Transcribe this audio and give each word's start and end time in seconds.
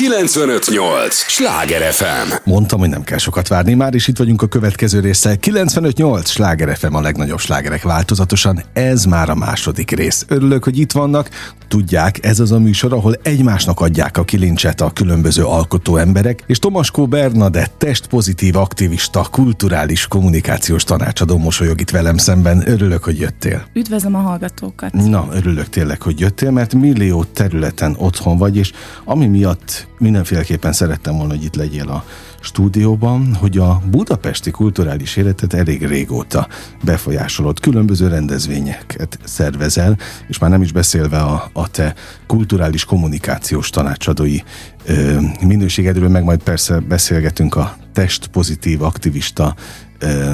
958! 0.00 1.14
Sláger 1.14 1.92
FM! 1.92 2.32
Mondtam, 2.44 2.78
hogy 2.78 2.88
nem 2.88 3.02
kell 3.02 3.18
sokat 3.18 3.48
várni, 3.48 3.74
már 3.74 3.94
is 3.94 4.08
itt 4.08 4.18
vagyunk 4.18 4.42
a 4.42 4.46
következő 4.46 5.00
résszel. 5.00 5.36
958! 5.36 6.28
Sláger 6.28 6.76
FM 6.76 6.94
a 6.94 7.00
legnagyobb 7.00 7.38
slágerek 7.38 7.82
változatosan. 7.82 8.62
Ez 8.72 9.04
már 9.04 9.30
a 9.30 9.34
második 9.34 9.90
rész. 9.90 10.24
Örülök, 10.28 10.64
hogy 10.64 10.78
itt 10.78 10.92
vannak. 10.92 11.28
Tudják, 11.68 12.24
ez 12.24 12.40
az 12.40 12.52
a 12.52 12.58
műsor, 12.58 12.92
ahol 12.92 13.14
egymásnak 13.22 13.80
adják 13.80 14.16
a 14.18 14.24
kilincset 14.24 14.80
a 14.80 14.90
különböző 14.90 15.44
alkotó 15.44 15.96
emberek, 15.96 16.42
és 16.46 16.58
Tomaskó 16.58 17.06
Bernadett, 17.06 17.72
testpozitív 17.78 18.56
aktivista, 18.56 19.26
kulturális 19.30 20.06
kommunikációs 20.06 20.84
tanácsadó 20.84 21.38
mosolyog 21.38 21.80
itt 21.80 21.90
velem 21.90 22.16
szemben. 22.16 22.62
Örülök, 22.66 23.04
hogy 23.04 23.18
jöttél. 23.18 23.64
Üdvözlöm 23.74 24.14
a 24.14 24.20
hallgatókat. 24.20 24.92
Na, 24.92 25.28
örülök 25.32 25.68
tényleg, 25.68 26.02
hogy 26.02 26.20
jöttél, 26.20 26.50
mert 26.50 26.74
millió 26.74 27.24
területen 27.24 27.94
otthon 27.98 28.38
vagy, 28.38 28.56
és 28.56 28.72
ami 29.04 29.26
miatt 29.26 29.88
mindenféleképpen 30.00 30.72
szerettem 30.72 31.16
volna, 31.16 31.32
hogy 31.34 31.44
itt 31.44 31.54
legyél 31.54 31.88
a 31.88 32.04
stúdióban, 32.40 33.34
hogy 33.34 33.58
a 33.58 33.82
budapesti 33.90 34.50
kulturális 34.50 35.16
életet 35.16 35.54
elég 35.54 35.86
régóta 35.86 36.48
befolyásolod. 36.84 37.60
Különböző 37.60 38.08
rendezvényeket 38.08 39.18
szervezel, 39.24 39.98
és 40.28 40.38
már 40.38 40.50
nem 40.50 40.62
is 40.62 40.72
beszélve 40.72 41.18
a, 41.18 41.50
a 41.52 41.70
te 41.70 41.94
kulturális 42.26 42.84
kommunikációs 42.84 43.70
tanácsadói 43.70 44.38
ö, 44.84 45.20
minőségedről, 45.46 46.08
meg 46.08 46.24
majd 46.24 46.42
persze 46.42 46.78
beszélgetünk 46.78 47.54
a 47.54 47.76
testpozitív 47.92 48.82
aktivista 48.82 49.54
ö, 49.98 50.32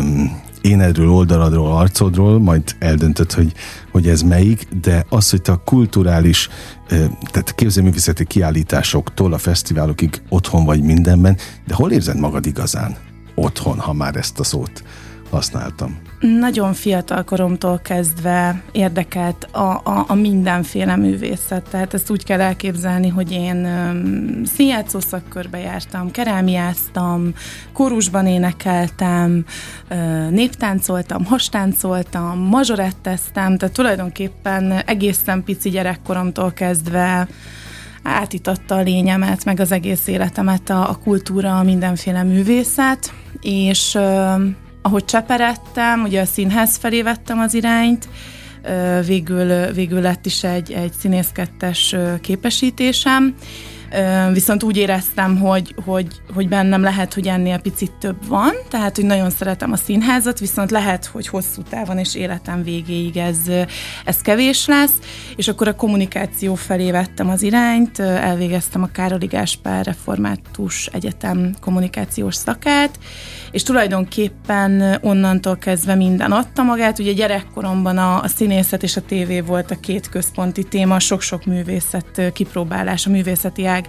énedről, 0.66 1.10
oldaladról, 1.10 1.76
arcodról, 1.76 2.40
majd 2.40 2.62
eldöntöd, 2.78 3.32
hogy, 3.32 3.52
hogy 3.92 4.08
ez 4.08 4.22
melyik, 4.22 4.68
de 4.82 5.06
az, 5.08 5.30
hogy 5.30 5.42
te 5.42 5.52
a 5.52 5.62
kulturális, 5.64 6.48
tehát 7.30 7.54
képzőművészeti 7.54 8.24
kiállításoktól 8.24 9.32
a 9.32 9.38
fesztiválokig 9.38 10.22
otthon 10.28 10.64
vagy 10.64 10.82
mindenben, 10.82 11.36
de 11.66 11.74
hol 11.74 11.92
érzed 11.92 12.18
magad 12.18 12.46
igazán 12.46 12.96
otthon, 13.34 13.78
ha 13.78 13.92
már 13.92 14.16
ezt 14.16 14.38
a 14.40 14.44
szót 14.44 14.82
használtam? 15.30 15.98
Nagyon 16.20 16.72
fiatal 16.72 17.24
koromtól 17.24 17.78
kezdve 17.78 18.62
érdekelt 18.72 19.48
a, 19.52 19.80
a, 19.84 20.04
a 20.08 20.14
mindenféle 20.14 20.96
művészet, 20.96 21.68
tehát 21.70 21.94
ezt 21.94 22.10
úgy 22.10 22.24
kell 22.24 22.40
elképzelni, 22.40 23.08
hogy 23.08 23.32
én 23.32 23.56
um, 23.56 24.44
színjátszó 24.44 25.00
szakkörbe 25.00 25.58
jártam, 25.58 26.10
kerámiáztam, 26.10 27.34
kórusban 27.72 28.26
énekeltem, 28.26 29.44
uh, 29.90 30.30
néptáncoltam, 30.30 31.24
hastáncoltam, 31.24 32.38
mazsoretteztem, 32.38 33.56
tehát 33.56 33.74
tulajdonképpen 33.74 34.72
egészen 34.72 35.44
pici 35.44 35.70
gyerekkoromtól 35.70 36.52
kezdve 36.52 37.28
átitatta 38.02 38.74
a 38.74 38.82
lényemet, 38.82 39.44
meg 39.44 39.60
az 39.60 39.72
egész 39.72 40.06
életemet 40.06 40.70
a, 40.70 40.90
a 40.90 40.98
kultúra, 41.04 41.58
a 41.58 41.62
mindenféle 41.62 42.22
művészet, 42.22 43.12
és 43.40 43.94
uh, 43.94 44.40
ahogy 44.86 45.04
cseperedtem, 45.04 46.02
ugye 46.02 46.20
a 46.20 46.24
színház 46.24 46.76
felé 46.76 47.02
vettem 47.02 47.38
az 47.38 47.54
irányt, 47.54 48.08
végül, 49.06 49.72
végül 49.72 50.00
lett 50.00 50.26
is 50.26 50.44
egy, 50.44 50.72
egy 50.72 50.92
színészkettes 50.92 51.96
képesítésem, 52.20 53.34
viszont 54.32 54.62
úgy 54.62 54.76
éreztem, 54.76 55.38
hogy, 55.38 55.74
hogy, 55.84 56.06
hogy 56.34 56.48
bennem 56.48 56.82
lehet, 56.82 57.14
hogy 57.14 57.26
ennél 57.26 57.58
picit 57.58 57.92
több 57.92 58.26
van, 58.26 58.52
tehát, 58.68 58.96
hogy 58.96 59.04
nagyon 59.04 59.30
szeretem 59.30 59.72
a 59.72 59.76
színházat, 59.76 60.38
viszont 60.38 60.70
lehet, 60.70 61.06
hogy 61.06 61.28
hosszú 61.28 61.62
távon 61.62 61.98
és 61.98 62.14
életem 62.14 62.62
végéig 62.62 63.16
ez, 63.16 63.38
ez 64.04 64.20
kevés 64.20 64.66
lesz, 64.66 64.92
és 65.36 65.48
akkor 65.48 65.68
a 65.68 65.76
kommunikáció 65.76 66.54
felé 66.54 66.90
vettem 66.90 67.28
az 67.28 67.42
irányt, 67.42 67.98
elvégeztem 67.98 68.82
a 68.82 68.90
Károli 68.92 69.26
Gáspár 69.26 69.84
Református 69.84 70.86
Egyetem 70.86 71.54
kommunikációs 71.60 72.34
szakát, 72.34 72.98
és 73.50 73.62
tulajdonképpen 73.62 74.98
onnantól 75.02 75.56
kezdve 75.56 75.94
minden 75.94 76.32
adta 76.32 76.62
magát. 76.62 76.98
Ugye 76.98 77.12
gyerekkoromban 77.12 77.98
a, 77.98 78.22
a 78.22 78.28
színészet 78.28 78.82
és 78.82 78.96
a 78.96 79.00
tévé 79.00 79.40
volt 79.40 79.70
a 79.70 79.80
két 79.80 80.08
központi 80.08 80.62
téma, 80.62 80.98
sok-sok 80.98 81.44
művészet 81.44 82.32
kipróbálása, 82.32 83.10
művészeti 83.10 83.66
ág 83.66 83.85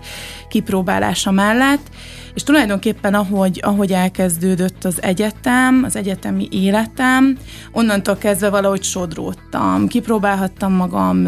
kipróbálása 0.50 1.32
mellett, 1.32 1.90
és 2.38 2.44
tulajdonképpen 2.44 3.14
ahogy, 3.14 3.60
ahogy 3.64 3.92
elkezdődött 3.92 4.84
az 4.84 5.02
egyetem, 5.02 5.84
az 5.86 5.96
egyetemi 5.96 6.48
életem, 6.52 7.38
onnantól 7.72 8.16
kezdve 8.16 8.50
valahogy 8.50 8.84
sodródtam. 8.84 9.88
Kipróbálhattam 9.88 10.74
magam 10.74 11.28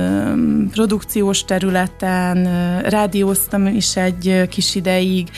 produkciós 0.72 1.46
területen, 1.46 2.48
rádióztam 2.82 3.68
is 3.68 3.96
egy 3.96 4.48
kis 4.50 4.76
ideig, 4.76 5.30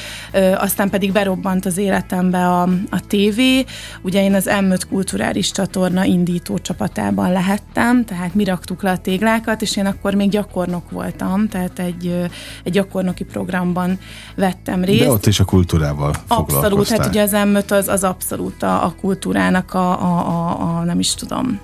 aztán 0.57 0.89
pedig 0.89 1.11
berobbant 1.11 1.65
az 1.65 1.77
életembe 1.77 2.47
a, 2.47 2.61
a 2.89 3.07
tévé. 3.07 3.65
Ugye 4.01 4.23
én 4.23 4.33
az 4.33 4.49
m 4.61 4.73
kulturális 4.89 5.51
csatorna 5.51 6.03
indító 6.03 6.57
csapatában 6.57 7.31
lehettem, 7.31 8.05
tehát 8.05 8.35
mi 8.35 8.43
raktuk 8.43 8.83
le 8.83 8.91
a 8.91 8.97
téglákat, 8.97 9.61
és 9.61 9.77
én 9.77 9.85
akkor 9.85 10.13
még 10.13 10.29
gyakornok 10.29 10.89
voltam, 10.89 11.47
tehát 11.47 11.79
egy, 11.79 12.25
egy 12.63 12.71
gyakornoki 12.71 13.23
programban 13.23 13.99
vettem 14.35 14.83
részt. 14.83 15.03
De 15.03 15.11
ott 15.11 15.25
is 15.25 15.39
a 15.39 15.45
kultúrával 15.61 16.13
Abszolút, 16.27 16.87
hát 16.87 17.05
ugye 17.05 17.21
az 17.21 17.31
m 17.31 17.73
az, 17.73 17.87
az 17.87 18.03
abszolút 18.03 18.63
a, 18.63 18.83
a 18.83 18.95
kultúrának 19.01 19.73
a, 19.73 20.01
a, 20.01 20.27
a, 20.27 20.77
a, 20.77 20.83
nem 20.83 20.99
is 20.99 21.13
tudom, 21.13 21.59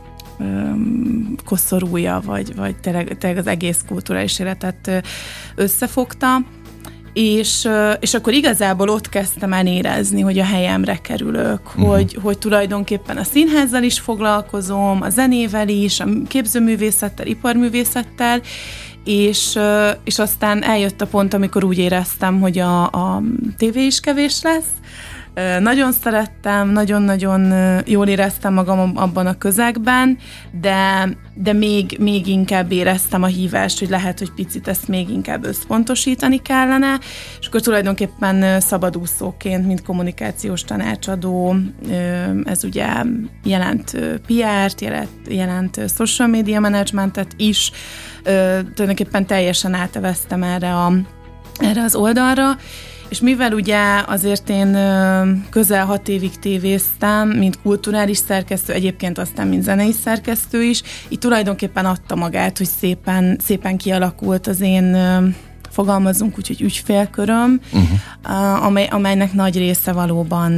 koszorúja, 1.46 2.22
vagy, 2.26 2.56
vagy 2.56 2.76
tényleg, 2.76 3.18
tényleg 3.18 3.40
az 3.40 3.48
egész 3.48 3.84
kulturális 3.88 4.40
életet 4.40 5.04
összefogta 5.56 6.42
és, 7.14 7.70
és 8.00 8.14
akkor 8.14 8.34
igazából 8.34 8.90
ott 8.90 9.10
kezdtem 9.10 9.54
el 9.54 9.68
érezni, 9.68 10.22
hogy 10.22 10.40
a 10.40 10.44
helyemre 10.44 10.98
kerülök, 10.98 11.62
uh-huh. 11.66 11.88
hogy, 11.88 12.18
hogy 12.22 12.38
tulajdonképpen 12.38 13.18
a 13.18 13.24
színházzal 13.24 13.84
is 13.84 14.00
foglalkozom, 14.00 15.02
a 15.02 15.10
zenével 15.10 15.68
is, 15.68 16.00
a 16.00 16.06
képzőművészettel, 16.28 17.26
iparművészettel, 17.26 18.42
és, 19.08 19.60
és 20.04 20.20
aztán 20.20 20.64
eljött 20.64 21.02
a 21.02 21.08
pont, 21.08 21.34
amikor 21.34 21.64
úgy 21.64 21.78
éreztem, 21.78 22.40
hogy 22.40 22.60
a, 22.60 22.84
a 22.84 23.22
tévé 23.58 23.86
is 23.86 24.00
kevés 24.00 24.42
lesz, 24.42 24.70
nagyon 25.60 25.92
szerettem, 25.92 26.70
nagyon-nagyon 26.70 27.54
jól 27.86 28.08
éreztem 28.08 28.54
magam 28.54 28.92
abban 28.96 29.26
a 29.28 29.38
közegben, 29.38 30.18
de, 30.62 31.10
de 31.34 31.54
még, 31.54 31.98
még 32.00 32.28
inkább 32.28 32.72
éreztem 32.72 33.24
a 33.24 33.28
hívást, 33.28 33.80
hogy 33.80 33.90
lehet, 33.90 34.20
hogy 34.20 34.32
picit 34.32 34.68
ezt 34.68 34.88
még 34.88 35.10
inkább 35.10 35.46
összpontosítani 35.46 36.42
kellene, 36.42 37.00
és 37.40 37.48
akkor 37.48 37.62
tulajdonképpen 37.62 38.60
szabadúszóként, 38.60 39.68
mint 39.68 39.84
kommunikációs 39.84 40.64
tanácsadó, 40.64 41.56
ez 42.44 42.64
ugye 42.64 42.88
jelent 43.44 43.92
PR-t, 44.28 44.82
jelent, 44.82 45.10
jelent 45.30 45.82
social 45.96 46.28
media 46.28 46.60
managementet 46.60 47.34
is, 47.36 47.72
tulajdonképpen 48.74 49.26
teljesen 49.26 49.74
áteveztem 49.74 50.44
erre, 50.44 50.74
a, 50.74 50.94
erre 51.60 51.82
az 51.82 51.96
oldalra, 51.96 52.58
és 53.10 53.20
mivel 53.20 53.54
ugye 53.54 53.80
azért 54.08 54.50
én 54.50 54.78
közel 55.50 55.86
hat 55.86 56.08
évig 56.08 56.40
tévéztem, 56.40 57.30
mint 57.30 57.62
kulturális 57.62 58.18
szerkesztő, 58.18 58.74
egyébként 58.74 59.18
aztán 59.18 59.48
mint 59.48 59.64
zenei 59.64 59.92
szerkesztő 59.92 60.64
is, 60.64 60.82
így 61.10 61.20
tulajdonképpen 61.20 61.86
adta 61.86 62.16
magát, 62.16 62.58
hogy 62.58 62.70
szépen, 62.80 63.40
szépen 63.44 63.78
kialakult 63.78 64.48
az 64.48 64.62
én 64.62 64.98
fogalmazunk 65.70 66.38
úgy, 66.38 66.48
hogy 66.48 66.62
ügyfélköröm, 66.62 67.60
uh-huh. 67.74 68.66
amely, 68.66 68.88
amelynek 68.92 69.34
nagy 69.34 69.58
része 69.58 69.92
valóban 69.92 70.52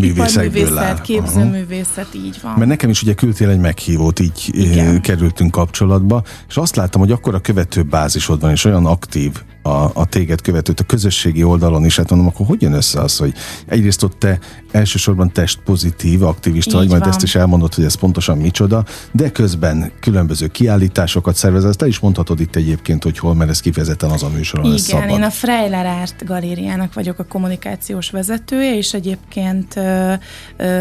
művészekből 0.00 0.78
áll. 0.78 1.00
képzőművészet, 1.00 2.08
így 2.14 2.38
van. 2.42 2.54
Mert 2.56 2.68
nekem 2.68 2.90
is 2.90 3.02
ugye 3.02 3.14
küldtél 3.14 3.48
egy 3.48 3.58
meghívót, 3.58 4.20
így 4.20 4.50
Igen. 4.52 5.00
kerültünk 5.00 5.50
kapcsolatba, 5.50 6.22
és 6.48 6.56
azt 6.56 6.76
láttam, 6.76 7.00
hogy 7.00 7.10
akkor 7.10 7.34
a 7.34 7.40
követő 7.40 7.82
bázisod 7.82 8.40
van, 8.40 8.50
és 8.50 8.64
olyan 8.64 8.86
aktív 8.86 9.42
a, 9.62 9.90
a 9.94 10.06
téged 10.06 10.40
követőt 10.40 10.80
a 10.80 10.84
közösségi 10.84 11.42
oldalon 11.42 11.84
is, 11.84 11.96
hát 11.96 12.10
mondom, 12.10 12.28
akkor 12.28 12.46
hogy 12.46 12.62
jön 12.62 12.72
össze 12.72 13.00
az, 13.00 13.16
hogy 13.16 13.32
egyrészt 13.66 14.02
ott 14.02 14.18
te 14.18 14.38
elsősorban 14.70 15.32
testpozitív 15.32 16.22
aktivista 16.22 16.76
vagy, 16.76 16.88
majd 16.88 17.06
ezt 17.06 17.22
is 17.22 17.34
elmondod, 17.34 17.74
hogy 17.74 17.84
ez 17.84 17.94
pontosan 17.94 18.38
micsoda, 18.38 18.84
de 19.12 19.30
közben 19.30 19.92
különböző 20.00 20.46
kiállításokat 20.46 21.36
szervez, 21.36 21.64
ezt 21.64 21.78
te 21.78 21.86
is 21.86 21.98
mondhatod 21.98 22.40
itt 22.40 22.56
egyébként, 22.56 23.02
hogy 23.02 23.18
hol, 23.18 23.34
mert 23.34 23.50
ez 23.50 23.60
kifejezetten 23.60 24.10
az 24.10 24.22
a 24.22 24.28
műsoron 24.28 24.66
Igen, 24.66 24.78
szabad. 24.78 25.10
én 25.10 25.22
a 25.22 25.30
Freiler 25.30 25.86
Art 25.86 26.24
galériának 26.24 26.94
vagyok 26.94 27.18
a 27.18 27.24
kommunikációs 27.24 28.10
vezetője, 28.10 28.76
és 28.76 28.94
egyébként 28.94 29.76
ö, 29.76 30.12
ö, 30.56 30.80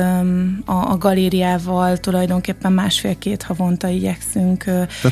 a, 0.65 0.91
a 0.91 0.97
galériával 0.97 1.97
tulajdonképpen 1.97 2.71
másfél-két 2.71 3.43
havonta 3.43 3.87
igyekszünk 3.87 4.65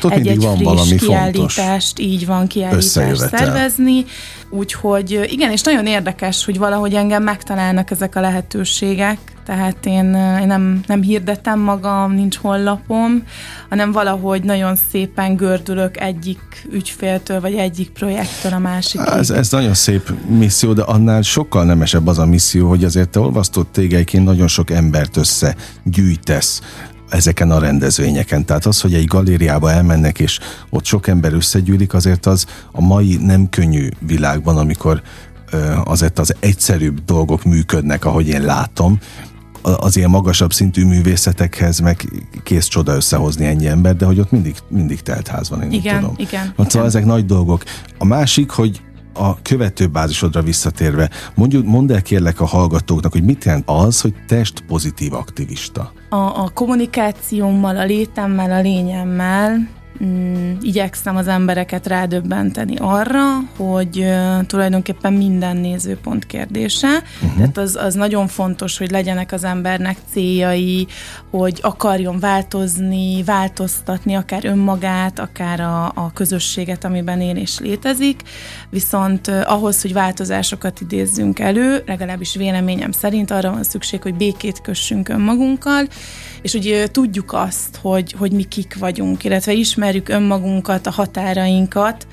egy-egy 0.08 0.42
van 0.42 0.56
friss 0.56 0.64
valami 0.64 0.96
kiállítást, 0.96 1.98
így 1.98 2.26
van, 2.26 2.46
kiállítást 2.46 2.88
szervezni 2.88 3.59
élvezni, 3.60 4.04
úgyhogy 4.50 5.26
igen, 5.30 5.50
és 5.50 5.62
nagyon 5.62 5.86
érdekes, 5.86 6.44
hogy 6.44 6.58
valahogy 6.58 6.94
engem 6.94 7.22
megtalálnak 7.22 7.90
ezek 7.90 8.16
a 8.16 8.20
lehetőségek, 8.20 9.18
tehát 9.44 9.86
én, 9.86 10.14
én 10.40 10.46
nem, 10.46 10.80
nem 10.86 11.02
hirdetem 11.02 11.58
magam, 11.58 12.12
nincs 12.12 12.36
honlapom, 12.36 13.22
hanem 13.68 13.92
valahogy 13.92 14.42
nagyon 14.42 14.76
szépen 14.90 15.36
gördülök 15.36 16.00
egyik 16.00 16.66
ügyféltől, 16.70 17.40
vagy 17.40 17.54
egyik 17.54 17.90
projektől 17.90 18.52
a 18.52 18.58
másik. 18.58 19.00
Ez, 19.00 19.30
ez 19.30 19.50
nagyon 19.50 19.74
szép 19.74 20.12
misszió, 20.28 20.72
de 20.72 20.82
annál 20.82 21.22
sokkal 21.22 21.64
nemesebb 21.64 22.06
az 22.06 22.18
a 22.18 22.26
misszió, 22.26 22.68
hogy 22.68 22.84
azért 22.84 23.08
te 23.08 23.20
olvasztott 23.20 23.72
tégeiként 23.72 24.24
nagyon 24.24 24.48
sok 24.48 24.70
embert 24.70 25.16
összegyűjtesz 25.16 26.60
ezeken 27.10 27.50
a 27.50 27.58
rendezvényeken. 27.58 28.44
Tehát 28.44 28.66
az, 28.66 28.80
hogy 28.80 28.94
egy 28.94 29.04
galériába 29.04 29.70
elmennek, 29.70 30.18
és 30.18 30.38
ott 30.70 30.84
sok 30.84 31.06
ember 31.06 31.32
összegyűlik, 31.32 31.94
azért 31.94 32.26
az 32.26 32.46
a 32.72 32.80
mai 32.80 33.16
nem 33.16 33.48
könnyű 33.48 33.88
világban, 33.98 34.56
amikor 34.56 35.02
azért 35.84 36.18
az 36.18 36.34
egyszerűbb 36.40 37.04
dolgok 37.04 37.44
működnek, 37.44 38.04
ahogy 38.04 38.28
én 38.28 38.42
látom, 38.42 38.98
az 39.62 39.96
ilyen 39.96 40.10
magasabb 40.10 40.52
szintű 40.52 40.84
művészetekhez 40.84 41.78
meg 41.78 42.08
kész 42.42 42.66
csoda 42.66 42.94
összehozni 42.94 43.46
ennyi 43.46 43.66
ember, 43.66 43.96
de 43.96 44.04
hogy 44.04 44.20
ott 44.20 44.30
mindig, 44.30 44.54
mindig 44.68 45.00
telt 45.00 45.28
ház 45.28 45.50
van, 45.50 45.62
én 45.62 45.72
igen, 45.72 46.00
tudom. 46.00 46.14
Igen, 46.16 46.40
hát, 46.40 46.52
igen. 46.56 46.68
Szóval 46.68 46.88
ezek 46.88 47.04
nagy 47.04 47.26
dolgok. 47.26 47.62
A 47.98 48.04
másik, 48.04 48.50
hogy 48.50 48.80
a 49.12 49.42
követő 49.42 49.86
bázisodra 49.86 50.42
visszatérve, 50.42 51.10
mondjuk, 51.34 51.66
mondd 51.66 51.92
el 51.92 52.02
kérlek 52.02 52.40
a 52.40 52.46
hallgatóknak, 52.46 53.12
hogy 53.12 53.24
mit 53.24 53.44
jelent 53.44 53.68
az, 53.68 54.00
hogy 54.00 54.14
test 54.26 54.60
pozitív 54.60 55.14
aktivista? 55.14 55.92
A, 56.08 56.16
a 56.16 56.50
kommunikációmmal, 56.54 57.76
a 57.76 57.84
létemmel, 57.84 58.50
a 58.50 58.60
lényemmel 58.60 59.68
mm, 60.04 60.52
igyekszem 60.60 61.16
az 61.16 61.26
embereket 61.28 61.86
rádöbbenteni 61.86 62.76
arra, 62.78 63.24
hogy 63.56 63.98
uh, 63.98 64.46
tulajdonképpen 64.46 65.12
minden 65.12 65.56
nézőpont 65.56 66.26
kérdése. 66.26 66.88
Uh-huh. 67.22 67.36
Tehát 67.36 67.58
az, 67.58 67.76
az 67.76 67.94
nagyon 67.94 68.26
fontos, 68.26 68.78
hogy 68.78 68.90
legyenek 68.90 69.32
az 69.32 69.44
embernek 69.44 69.96
céljai, 70.12 70.86
hogy 71.30 71.58
akarjon 71.62 72.18
változni, 72.18 73.22
változtatni 73.22 74.14
akár 74.14 74.44
önmagát, 74.44 75.18
akár 75.18 75.60
a, 75.60 75.84
a 75.84 76.10
közösséget, 76.14 76.84
amiben 76.84 77.20
él 77.20 77.36
és 77.36 77.58
létezik. 77.58 78.22
Viszont 78.70 79.26
uh, 79.26 79.42
ahhoz, 79.44 79.82
hogy 79.82 79.92
változásokat 79.92 80.80
idézzünk 80.80 81.38
elő, 81.38 81.82
legalábbis 81.86 82.34
véleményem 82.34 82.92
szerint 82.92 83.30
arra 83.30 83.50
van 83.50 83.62
szükség, 83.62 84.02
hogy 84.02 84.14
békét 84.14 84.60
kössünk 84.60 85.08
önmagunkkal, 85.08 85.86
és 86.42 86.52
hogy 86.52 86.84
tudjuk 86.90 87.32
azt, 87.32 87.78
hogy, 87.82 88.12
hogy 88.18 88.32
mi 88.32 88.42
kik 88.42 88.78
vagyunk, 88.78 89.24
illetve 89.24 89.52
ismerjük 89.52 89.89
önmagunkat, 90.08 90.86
a 90.86 90.90
határainkat, 90.90 92.06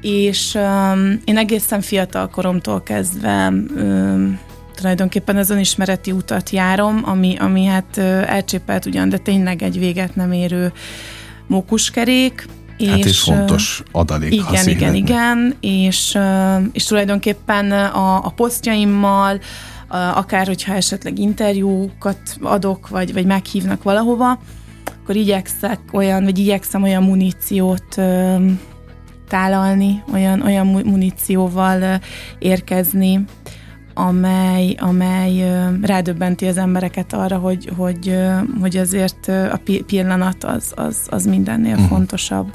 és 0.00 0.54
um, 0.54 1.20
én 1.24 1.36
egészen 1.36 1.80
fiatal 1.80 2.28
koromtól 2.28 2.82
kezdve 2.82 3.48
um, 3.48 4.38
tulajdonképpen 4.74 5.36
az 5.36 5.50
önismereti 5.50 6.12
utat 6.12 6.50
járom, 6.50 7.02
ami, 7.04 7.36
ami 7.38 7.64
hát 7.64 7.98
elcsépelt 8.26 8.86
ugyan, 8.86 9.08
de 9.08 9.18
tényleg 9.18 9.62
egy 9.62 9.78
véget 9.78 10.16
nem 10.16 10.32
érő 10.32 10.72
mókuskerék. 11.46 12.46
Hát 12.86 12.98
és, 12.98 13.06
és 13.06 13.20
fontos 13.20 13.82
adalék. 13.92 14.32
Igen, 14.32 14.68
igen, 14.68 14.94
igen, 14.94 15.54
és, 15.60 16.18
és 16.72 16.84
tulajdonképpen 16.84 17.72
a, 17.72 18.16
a 18.16 18.32
posztjaimmal, 18.36 19.40
akár 20.14 20.46
hogyha 20.46 20.74
esetleg 20.74 21.18
interjúkat 21.18 22.18
adok, 22.40 22.88
vagy, 22.88 23.12
vagy 23.12 23.26
meghívnak 23.26 23.82
valahova, 23.82 24.38
akkor 25.04 25.16
igyekszek 25.16 25.78
olyan, 25.92 26.24
vagy 26.24 26.38
igyekszem 26.38 26.82
olyan 26.82 27.02
muníciót 27.02 27.96
ö, 27.96 28.36
tálalni, 29.28 30.02
olyan, 30.12 30.42
olyan 30.42 30.66
munícióval 30.66 31.82
ö, 31.82 31.94
érkezni, 32.38 33.24
amely, 33.94 34.74
amely 34.78 35.42
ö, 35.42 35.66
rádöbbenti 35.82 36.46
az 36.46 36.56
embereket 36.56 37.12
arra, 37.12 37.38
hogy, 37.38 37.70
hogy, 37.76 38.08
ö, 38.08 38.34
hogy 38.60 38.76
azért 38.76 39.28
a 39.28 39.60
pillanat 39.86 40.44
az, 40.44 40.72
az, 40.76 41.06
az 41.10 41.26
mindennél 41.26 41.72
uh-huh. 41.72 41.88
fontosabb 41.88 42.52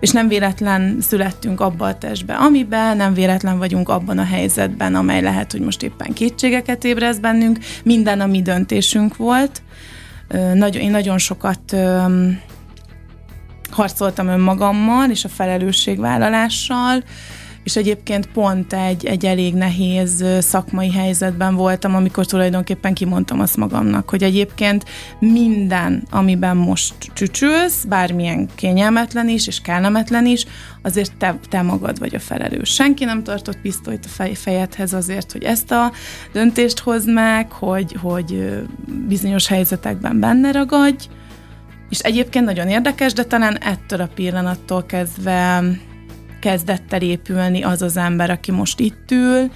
és 0.00 0.10
nem 0.10 0.28
véletlen 0.28 0.96
születtünk 1.00 1.60
abba 1.60 1.86
a 1.86 1.98
testbe, 1.98 2.34
amiben, 2.34 2.96
nem 2.96 3.14
véletlen 3.14 3.58
vagyunk 3.58 3.88
abban 3.88 4.18
a 4.18 4.24
helyzetben, 4.24 4.94
amely 4.94 5.22
lehet, 5.22 5.52
hogy 5.52 5.60
most 5.60 5.82
éppen 5.82 6.12
kétségeket 6.12 6.84
ébrez 6.84 7.18
bennünk. 7.18 7.58
Minden 7.84 8.20
a 8.20 8.26
mi 8.26 8.42
döntésünk 8.42 9.16
volt. 9.16 9.62
Én 10.72 10.90
nagyon 10.90 11.18
sokat 11.18 11.76
harcoltam 13.70 14.28
önmagammal 14.28 15.10
és 15.10 15.24
a 15.24 15.28
felelősségvállalással, 15.28 17.02
és 17.66 17.76
egyébként 17.76 18.26
pont 18.26 18.72
egy, 18.72 19.06
egy 19.06 19.26
elég 19.26 19.54
nehéz 19.54 20.24
szakmai 20.38 20.90
helyzetben 20.90 21.54
voltam, 21.54 21.94
amikor 21.94 22.26
tulajdonképpen 22.26 22.94
kimondtam 22.94 23.40
azt 23.40 23.56
magamnak, 23.56 24.10
hogy 24.10 24.22
egyébként 24.22 24.84
minden, 25.18 26.06
amiben 26.10 26.56
most 26.56 26.94
csücsülsz, 27.12 27.84
bármilyen 27.84 28.48
kényelmetlen 28.54 29.28
is 29.28 29.46
és 29.46 29.60
kellemetlen 29.60 30.26
is, 30.26 30.46
azért 30.82 31.16
te, 31.16 31.38
te 31.48 31.62
magad 31.62 31.98
vagy 31.98 32.14
a 32.14 32.18
felelős. 32.18 32.70
Senki 32.70 33.04
nem 33.04 33.22
tartott 33.22 33.60
pisztolyt 33.60 34.04
a 34.04 34.08
fej, 34.08 34.34
fejedhez 34.34 34.92
azért, 34.92 35.32
hogy 35.32 35.42
ezt 35.42 35.70
a 35.70 35.92
döntést 36.32 36.78
hozd 36.78 37.12
meg, 37.12 37.52
hogy, 37.52 37.96
hogy 38.00 38.60
bizonyos 39.08 39.46
helyzetekben 39.46 40.20
benne 40.20 40.52
ragadj, 40.52 41.08
és 41.88 41.98
egyébként 41.98 42.44
nagyon 42.44 42.68
érdekes, 42.68 43.12
de 43.12 43.24
talán 43.24 43.58
ettől 43.58 44.00
a 44.00 44.10
pillanattól 44.14 44.86
kezdve 44.86 45.64
kezdett 46.46 46.92
el 46.92 47.02
épülni 47.02 47.62
az 47.62 47.82
az 47.82 47.96
ember, 47.96 48.30
aki 48.30 48.50
most 48.50 48.80
itt 48.80 49.10
ül, 49.10 49.50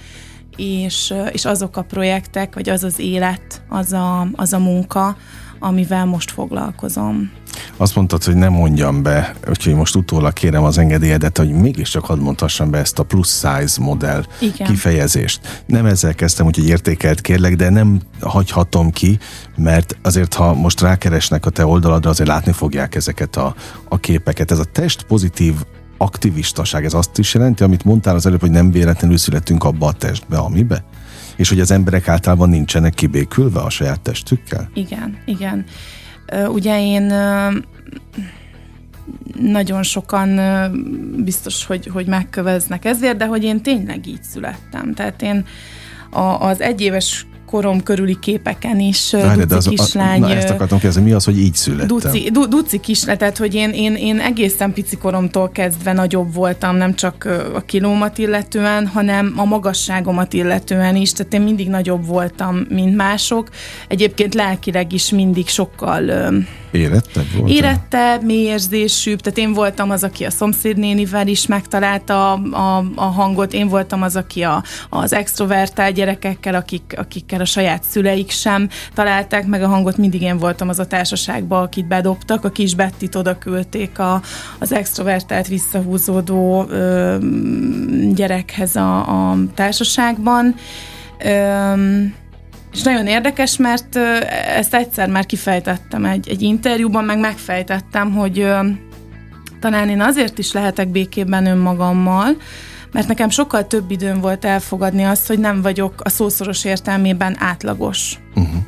és, 0.55 1.13
és 1.31 1.45
azok 1.45 1.77
a 1.77 1.81
projektek, 1.81 2.53
vagy 2.53 2.69
az 2.69 2.83
az 2.83 2.99
élet, 2.99 3.61
az 3.69 3.93
a, 3.93 4.27
az 4.35 4.53
a 4.53 4.59
munka, 4.59 5.15
amivel 5.59 6.05
most 6.05 6.31
foglalkozom. 6.31 7.31
Azt 7.77 7.95
mondtad, 7.95 8.23
hogy 8.23 8.35
nem 8.35 8.51
mondjam 8.51 9.03
be, 9.03 9.35
úgyhogy 9.49 9.73
most 9.73 9.95
utólag 9.95 10.33
kérem 10.33 10.63
az 10.63 10.77
engedélyedet, 10.77 11.37
hogy 11.37 11.49
mégiscsak 11.49 12.05
hadd 12.05 12.19
mondhassam 12.19 12.71
be 12.71 12.77
ezt 12.77 12.99
a 12.99 13.03
plus 13.03 13.27
size 13.27 13.81
modell 13.81 14.23
Igen. 14.39 14.67
kifejezést. 14.67 15.63
Nem 15.65 15.85
ezzel 15.85 16.15
kezdtem, 16.15 16.45
úgyhogy 16.45 16.67
értékelt 16.67 17.21
kérlek, 17.21 17.55
de 17.55 17.69
nem 17.69 18.01
hagyhatom 18.19 18.91
ki, 18.91 19.19
mert 19.55 19.97
azért, 20.01 20.33
ha 20.33 20.53
most 20.53 20.81
rákeresnek 20.81 21.45
a 21.45 21.49
te 21.49 21.65
oldaladra, 21.65 22.09
azért 22.09 22.29
látni 22.29 22.51
fogják 22.51 22.95
ezeket 22.95 23.35
a, 23.35 23.55
a 23.89 23.99
képeket. 23.99 24.51
Ez 24.51 24.59
a 24.59 24.65
test 24.65 25.03
pozitív 25.03 25.53
aktivistaság, 26.01 26.85
ez 26.85 26.93
azt 26.93 27.17
is 27.17 27.33
jelenti, 27.33 27.63
amit 27.63 27.83
mondtál 27.83 28.15
az 28.15 28.25
előbb, 28.25 28.39
hogy 28.39 28.51
nem 28.51 28.71
véletlenül 28.71 29.17
születünk 29.17 29.63
abba 29.63 29.87
a 29.87 29.93
testbe, 29.93 30.37
amibe? 30.37 30.83
És 31.35 31.49
hogy 31.49 31.59
az 31.59 31.71
emberek 31.71 32.07
általában 32.07 32.49
nincsenek 32.49 32.93
kibékülve 32.93 33.59
a 33.59 33.69
saját 33.69 34.01
testükkel? 34.01 34.69
Igen, 34.73 35.17
igen. 35.25 35.65
Ugye 36.47 36.81
én 36.81 37.13
nagyon 39.41 39.83
sokan 39.83 40.39
biztos, 41.23 41.65
hogy, 41.65 41.87
hogy 41.87 42.05
megköveznek 42.05 42.85
ezért, 42.85 43.17
de 43.17 43.25
hogy 43.25 43.43
én 43.43 43.61
tényleg 43.61 44.07
így 44.07 44.23
születtem. 44.23 44.93
Tehát 44.93 45.21
én 45.21 45.45
a, 46.09 46.19
az 46.19 46.61
egyéves 46.61 47.25
korom 47.51 47.83
körüli 47.83 48.19
képeken 48.19 48.79
is 48.79 49.11
Várj, 49.11 49.41
duci 49.41 49.55
az, 49.55 49.67
kislány. 49.67 50.23
A, 50.23 50.27
na 50.27 50.33
ezt 50.33 50.49
akartam 50.49 50.79
kérdezni, 50.79 51.03
mi 51.03 51.11
az, 51.11 51.23
hogy 51.23 51.39
így 51.39 51.53
születtem? 51.53 51.87
Duci, 51.87 52.29
du, 52.31 52.47
duci 52.47 52.79
kislány, 52.79 53.17
tehát 53.17 53.37
hogy 53.37 53.55
én, 53.55 53.69
én, 53.69 53.95
én 53.95 54.19
egészen 54.19 54.73
pici 54.73 54.97
koromtól 54.97 55.49
kezdve 55.49 55.93
nagyobb 55.93 56.33
voltam, 56.33 56.75
nem 56.75 56.95
csak 56.95 57.27
a 57.53 57.61
kilómat 57.61 58.17
illetően, 58.17 58.87
hanem 58.87 59.33
a 59.35 59.45
magasságomat 59.45 60.33
illetően 60.33 60.95
is, 60.95 61.11
tehát 61.11 61.33
én 61.33 61.41
mindig 61.41 61.69
nagyobb 61.69 62.05
voltam, 62.05 62.65
mint 62.69 62.95
mások. 62.95 63.49
Egyébként 63.87 64.33
lelkileg 64.33 64.93
is 64.93 65.09
mindig 65.09 65.47
sokkal 65.47 66.33
Érettebb 66.71 67.25
volt? 67.37 67.51
Érettebb, 67.51 68.23
mélyérzésűbb, 68.23 69.19
tehát 69.19 69.37
én 69.37 69.53
voltam 69.53 69.89
az, 69.89 70.03
aki 70.03 70.23
a 70.23 70.29
szomszédnénivel 70.29 71.27
is 71.27 71.47
megtalálta 71.47 72.31
a, 72.31 72.39
a, 72.51 72.85
a 72.95 73.05
hangot, 73.05 73.53
én 73.53 73.67
voltam 73.67 74.01
az, 74.01 74.15
aki 74.15 74.41
a, 74.41 74.63
az 74.89 75.13
extrovertált 75.13 75.93
gyerekekkel, 75.93 76.55
akik, 76.55 76.93
akikkel 76.97 77.41
a 77.41 77.45
saját 77.45 77.83
szüleik 77.83 78.29
sem 78.29 78.69
találták 78.93 79.45
meg 79.45 79.63
a 79.63 79.67
hangot, 79.67 79.97
mindig 79.97 80.21
én 80.21 80.37
voltam 80.37 80.69
az 80.69 80.79
a 80.79 80.87
társaságban, 80.87 81.63
akit 81.63 81.87
bedobtak, 81.87 82.45
a 82.45 82.49
kis 82.49 82.75
Bettit 82.75 83.15
oda 83.15 83.37
küldték 83.37 83.99
a, 83.99 84.21
az 84.59 84.73
extrovertált 84.73 85.47
visszahúzódó 85.47 86.65
ö, 86.69 87.17
gyerekhez 88.13 88.75
a, 88.75 89.29
a 89.29 89.37
társaságban. 89.55 90.55
Ö, 91.23 91.73
és 92.71 92.81
nagyon 92.81 93.07
érdekes, 93.07 93.57
mert 93.57 93.95
ezt 94.55 94.73
egyszer 94.73 95.09
már 95.09 95.25
kifejtettem 95.25 96.05
egy, 96.05 96.29
egy 96.29 96.41
interjúban, 96.41 97.03
meg 97.03 97.19
megfejtettem, 97.19 98.11
hogy 98.11 98.47
talán 99.59 99.89
én 99.89 100.01
azért 100.01 100.37
is 100.37 100.51
lehetek 100.51 100.87
békében 100.87 101.45
önmagammal, 101.45 102.35
mert 102.91 103.07
nekem 103.07 103.29
sokkal 103.29 103.67
több 103.67 103.91
időm 103.91 104.21
volt 104.21 104.45
elfogadni 104.45 105.03
azt, 105.03 105.27
hogy 105.27 105.39
nem 105.39 105.61
vagyok 105.61 105.93
a 106.03 106.09
szószoros 106.09 106.65
értelmében 106.65 107.35
átlagos. 107.39 108.19
Uh-huh. 108.35 108.61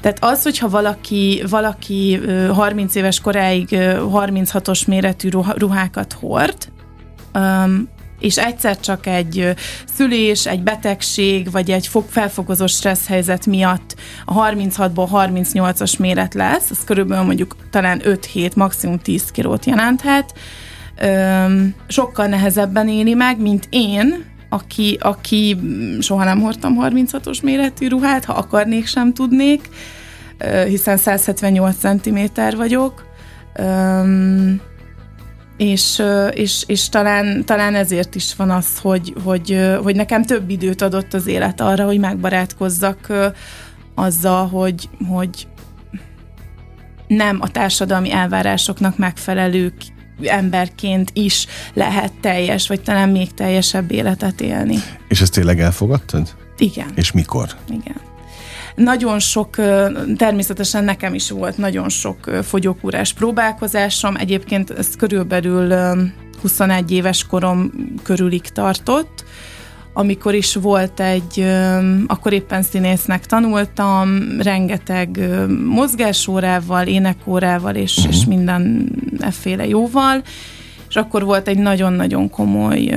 Tehát 0.00 0.18
az, 0.20 0.42
hogyha 0.42 0.68
valaki, 0.68 1.42
valaki 1.48 2.20
30 2.52 2.94
éves 2.94 3.20
koráig 3.20 3.68
36-os 3.70 4.86
méretű 4.86 5.28
ruhákat 5.56 6.12
hord, 6.12 6.56
és 8.18 8.36
egyszer 8.36 8.80
csak 8.80 9.06
egy 9.06 9.54
szülés, 9.94 10.46
egy 10.46 10.62
betegség, 10.62 11.50
vagy 11.50 11.70
egy 11.70 11.90
felfokozott 12.08 12.68
stressz 12.68 13.06
helyzet 13.06 13.46
miatt 13.46 13.94
a 14.24 14.34
36-ból 14.34 15.08
38-as 15.12 15.98
méret 15.98 16.34
lesz, 16.34 16.70
az 16.70 16.84
körülbelül 16.84 17.24
mondjuk 17.24 17.56
talán 17.70 18.00
5-7, 18.04 18.54
maximum 18.56 18.98
10 18.98 19.30
kilót 19.30 19.64
jelenthet, 19.64 20.34
Öm, 21.00 21.74
sokkal 21.88 22.26
nehezebben 22.26 22.88
éli 22.88 23.14
meg, 23.14 23.40
mint 23.40 23.66
én, 23.70 24.24
aki, 24.48 24.98
aki 25.00 25.56
soha 26.00 26.24
nem 26.24 26.40
hordtam 26.40 26.76
36-os 26.80 27.42
méretű 27.42 27.88
ruhát, 27.88 28.24
ha 28.24 28.32
akarnék, 28.32 28.86
sem 28.86 29.12
tudnék, 29.12 29.68
hiszen 30.66 30.96
178 30.96 31.76
cm 31.76 32.18
vagyok, 32.56 33.06
és, 35.58 36.02
és, 36.32 36.64
és 36.66 36.88
talán, 36.88 37.44
talán 37.44 37.74
ezért 37.74 38.14
is 38.14 38.34
van 38.34 38.50
az, 38.50 38.78
hogy, 38.78 39.14
hogy, 39.24 39.68
hogy 39.82 39.96
nekem 39.96 40.24
több 40.24 40.50
időt 40.50 40.82
adott 40.82 41.14
az 41.14 41.26
élet 41.26 41.60
arra, 41.60 41.84
hogy 41.84 41.98
megbarátkozzak 41.98 43.12
azzal, 43.94 44.48
hogy, 44.48 44.88
hogy 45.08 45.46
nem 47.06 47.38
a 47.40 47.48
társadalmi 47.48 48.12
elvárásoknak 48.12 48.98
megfelelő 48.98 49.72
emberként 50.22 51.10
is 51.12 51.46
lehet 51.74 52.12
teljes, 52.20 52.68
vagy 52.68 52.80
talán 52.80 53.08
még 53.08 53.34
teljesebb 53.34 53.90
életet 53.90 54.40
élni. 54.40 54.76
És 55.08 55.20
ezt 55.20 55.32
tényleg 55.32 55.60
elfogadtad? 55.60 56.34
Igen. 56.58 56.90
És 56.94 57.12
mikor? 57.12 57.48
Igen. 57.68 58.07
Nagyon 58.78 59.18
sok, 59.18 59.56
természetesen 60.16 60.84
nekem 60.84 61.14
is 61.14 61.30
volt 61.30 61.58
nagyon 61.58 61.88
sok 61.88 62.16
fogyókúrás 62.42 63.12
próbálkozásom. 63.12 64.16
Egyébként 64.16 64.70
ez 64.70 64.96
körülbelül 64.96 65.74
21 66.40 66.90
éves 66.90 67.26
korom 67.26 67.72
körülig 68.02 68.42
tartott, 68.42 69.24
amikor 69.92 70.34
is 70.34 70.54
volt 70.54 71.00
egy, 71.00 71.44
akkor 72.06 72.32
éppen 72.32 72.62
színésznek 72.62 73.26
tanultam, 73.26 74.18
rengeteg 74.40 75.20
mozgásórával, 75.64 76.86
énekórával 76.86 77.74
és, 77.74 77.96
uh-huh. 77.96 78.14
és 78.14 78.24
minden 78.24 78.92
efféle 79.18 79.66
jóval, 79.66 80.22
és 80.88 80.96
akkor 80.96 81.24
volt 81.24 81.48
egy 81.48 81.58
nagyon-nagyon 81.58 82.30
komoly 82.30 82.90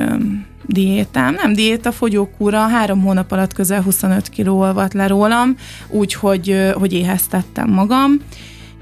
diétám, 0.72 1.34
nem 1.34 1.54
diéta, 1.54 1.92
fogyókúra, 1.92 2.68
három 2.68 3.02
hónap 3.02 3.32
alatt 3.32 3.54
közel 3.54 3.82
25 3.82 4.30
kiló 4.30 4.60
olvat 4.60 4.94
le 4.94 5.08
rólam, 5.08 5.56
úgyhogy 5.90 6.72
hogy 6.74 6.94
éheztettem 6.94 7.70
magam, 7.70 8.20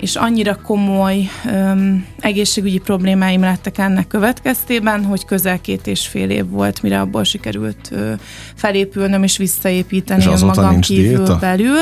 és 0.01 0.15
annyira 0.15 0.55
komoly 0.55 1.29
öm, 1.45 2.05
egészségügyi 2.19 2.77
problémáim 2.79 3.41
lettek 3.41 3.77
ennek 3.77 4.07
következtében, 4.07 5.03
hogy 5.03 5.25
közel 5.25 5.61
két 5.61 5.87
és 5.87 6.07
fél 6.07 6.29
év 6.29 6.49
volt, 6.49 6.81
mire 6.81 6.99
abból 6.99 7.23
sikerült 7.23 7.89
ö, 7.91 8.13
felépülnöm 8.55 9.23
és 9.23 9.37
visszaépíteni 9.37 10.31
és 10.31 10.41
magam 10.41 10.79
kívül 10.79 11.15
diéta? 11.15 11.37
belül. 11.37 11.79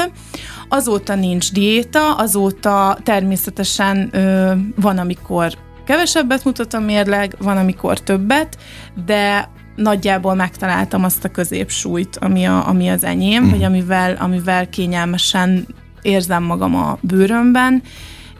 Azóta 0.69 1.15
nincs 1.15 1.51
diéta, 1.51 2.15
azóta 2.15 2.97
természetesen 3.03 4.09
ö, 4.11 4.51
van, 4.75 4.97
amikor 4.97 5.57
kevesebbet 5.85 6.43
mutat 6.43 6.73
a 6.73 6.79
mérleg, 6.79 7.35
van, 7.39 7.57
amikor 7.57 7.99
többet, 7.99 8.57
de 9.05 9.49
nagyjából 9.77 10.33
megtaláltam 10.33 11.03
azt 11.03 11.23
a 11.23 11.31
középsúlyt, 11.31 12.17
ami, 12.17 12.45
a, 12.45 12.67
ami 12.67 12.89
az 12.89 13.03
enyém, 13.03 13.43
mm. 13.43 13.49
vagy 13.49 13.63
amivel, 13.63 14.15
amivel 14.19 14.69
kényelmesen 14.69 15.67
érzem 16.01 16.43
magam 16.43 16.75
a 16.75 16.97
bőrömben, 17.01 17.81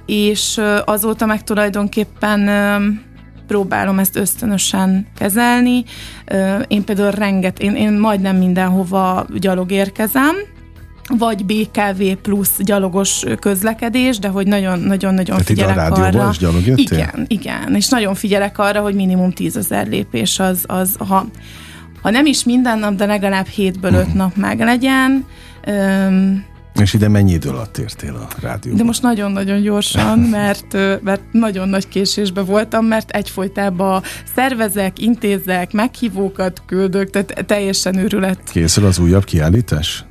és 0.06 0.62
azóta 0.86 1.26
meg 1.26 1.44
tulajdonképpen 1.44 2.50
próbálom 3.48 4.00
ezt 4.00 4.16
ösztönösen 4.16 5.08
kezelni. 5.18 5.84
Én 6.68 6.84
például 6.84 7.12
renget, 7.12 7.60
én, 7.60 7.76
én 7.76 7.94
majdnem 7.94 8.36
mindenhova 8.36 9.26
gyalog 9.36 9.72
érkezem, 9.72 10.36
vagy 11.08 11.46
BKV 11.46 12.04
plusz 12.22 12.58
gyalogos 12.58 13.24
közlekedés, 13.40 14.20
de 14.20 14.28
hogy 14.28 14.48
nagyon-nagyon-nagyon 14.48 15.40
figyelek 15.40 15.92
a 15.92 16.04
arra. 16.04 16.30
Is 16.30 16.38
gyalog 16.38 16.68
igen, 16.76 17.26
igen, 17.28 17.76
és 17.76 17.88
nagyon 17.88 18.16
figyelek 18.16 18.58
arra, 18.58 18.82
hogy 18.82 18.96
minimum 18.96 19.32
tízezer 19.32 19.88
lépés 19.88 20.40
az, 20.40 20.64
az 20.66 20.96
ha, 20.98 21.26
ha 22.02 22.10
nem 22.10 22.26
is 22.26 22.44
minden 22.44 22.80
nap, 22.80 22.96
de 22.96 23.06
legalább 23.06 23.48
hétből 23.48 23.94
öt 23.94 24.06
hmm. 24.06 24.18
nap 24.18 24.36
meg 24.36 24.60
legyen. 24.60 25.26
Um, 25.68 26.46
és 26.82 26.94
ide 26.94 27.08
mennyi 27.08 27.32
idő 27.32 27.50
alatt 27.50 27.78
értél 27.78 28.16
a 28.16 28.28
rádióban? 28.42 28.80
De 28.80 28.84
most 28.84 29.02
nagyon-nagyon 29.02 29.62
gyorsan, 29.62 30.20
mert, 30.40 30.74
mert 31.02 31.22
nagyon 31.32 31.70
nagy 31.70 31.88
késésbe 31.88 32.42
voltam, 32.42 32.86
mert 32.86 33.10
egyfolytában 33.10 34.02
szervezek, 34.36 35.00
intézek, 35.00 35.72
meghívókat 35.72 36.62
küldök, 36.66 37.10
tehát 37.10 37.46
teljesen 37.46 37.98
őrület. 37.98 38.40
Készül 38.52 38.86
az 38.86 39.00
újabb 39.00 39.24
kiállítás? 39.24 40.06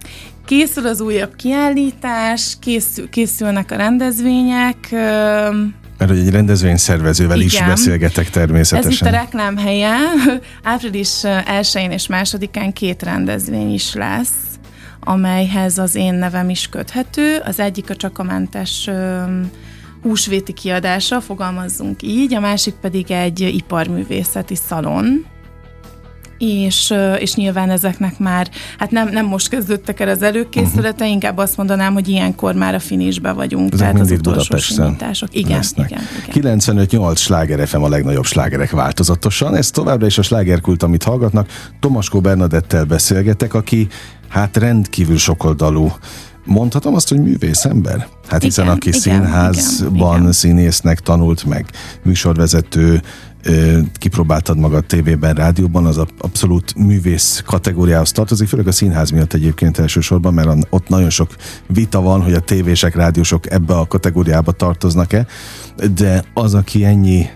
Készül 0.47 0.87
az 0.87 1.01
újabb 1.01 1.37
kiállítás, 1.37 2.57
készül, 2.61 3.09
készülnek 3.09 3.71
a 3.71 3.77
rendezvények. 3.77 4.77
Mert 5.99 6.11
hogy 6.11 6.19
egy 6.19 6.31
rendezvény 6.31 6.77
szervezővel 6.77 7.41
Igen. 7.41 7.47
is 7.47 7.63
beszélgetek 7.63 8.31
természetesen. 8.31 8.91
Ez 8.91 8.97
itt 9.01 9.07
a 9.07 9.11
reklám 9.11 9.57
helye. 9.57 9.97
Április 10.63 11.21
1-én 11.23 11.91
és 11.91 12.07
2-án 12.11 12.71
két 12.73 13.03
rendezvény 13.03 13.73
is 13.73 13.95
lesz 13.95 14.31
amelyhez 15.09 15.79
az 15.79 15.95
én 15.95 16.15
nevem 16.15 16.51
is 16.51 16.69
köthető. 16.69 17.39
Az 17.45 17.61
egyik 17.61 17.91
a 17.91 17.97
csakamentes 17.97 18.91
húsvéti 20.03 20.53
kiadása, 20.53 21.21
fogalmazzunk 21.21 22.03
így, 22.03 22.35
a 22.35 22.41
másik 22.41 22.75
pedig 22.75 23.11
egy 23.11 23.41
iparművészeti 23.41 24.55
szalon, 24.55 25.27
és, 26.39 26.95
és 27.19 27.35
nyilván 27.35 27.71
ezeknek 27.71 28.19
már, 28.19 28.49
hát 28.79 28.91
nem, 28.91 29.09
nem 29.09 29.27
most 29.27 29.49
kezdődtek 29.49 30.01
el 30.01 30.09
az 30.09 30.23
előkészülete, 30.23 30.89
uh-huh. 30.89 31.11
inkább 31.11 31.39
azt 31.39 31.57
mondanám, 31.57 31.93
hogy 31.93 32.09
ilyenkor 32.09 32.55
már 32.55 32.75
a 32.75 32.79
finisbe 32.79 33.33
vagyunk, 33.33 33.73
Ezek 33.73 33.93
tehát 33.93 34.01
az 34.01 34.11
utolsó 34.11 34.57
simítások. 34.57 35.29
Igen, 35.35 35.57
lesznek. 35.57 35.91
igen, 35.91 36.03
igen. 36.43 36.59
95-8 36.59 37.17
sláger 37.17 37.69
FM 37.69 37.83
a 37.83 37.89
legnagyobb 37.89 38.25
slágerek 38.25 38.71
változatosan, 38.71 39.55
ez 39.55 39.71
továbbra 39.71 40.07
is 40.07 40.19
a 40.19 40.23
slágerkult, 40.23 40.83
amit 40.83 41.03
hallgatnak. 41.03 41.49
Tomaskó 41.81 42.21
Bernadettel 42.21 42.85
beszélgetek, 42.85 43.55
aki 43.55 43.89
hát 44.29 44.57
rendkívül 44.57 45.19
sokoldalú 45.19 45.93
Mondhatom 46.47 46.95
azt, 46.95 47.09
hogy 47.09 47.23
művész 47.23 47.65
ember? 47.65 48.09
Hát 48.29 48.43
hiszen 48.43 48.65
igen, 48.65 48.77
aki 48.77 48.89
igen, 48.89 49.01
színházban 49.01 50.09
igen, 50.09 50.21
igen. 50.21 50.33
színésznek 50.33 51.01
tanult 51.01 51.45
meg, 51.45 51.67
műsorvezető, 52.03 53.03
kipróbáltad 53.93 54.59
magad 54.59 54.85
tévében, 54.87 55.35
rádióban, 55.35 55.87
az 55.87 56.01
abszolút 56.19 56.75
művész 56.75 57.43
kategóriához 57.47 58.13
tartozik, 58.13 58.49
főleg 58.49 58.67
a 58.67 58.73
színház 58.73 59.11
miatt 59.11 59.33
egyébként 59.33 59.79
elsősorban, 59.79 60.35
mert 60.35 60.67
ott 60.71 60.89
nagyon 60.89 61.11
sok 61.11 61.35
vita 61.67 62.01
van, 62.01 62.23
hogy 62.23 62.35
a 62.35 62.41
tévések, 62.41 62.95
rádiósok 62.95 63.51
ebbe 63.51 63.75
a 63.75 63.87
kategóriába 63.87 64.53
tartoznak-e, 64.53 65.27
de 65.95 66.25
az, 66.35 66.55
aki 66.55 66.85
ennyi 66.85 67.27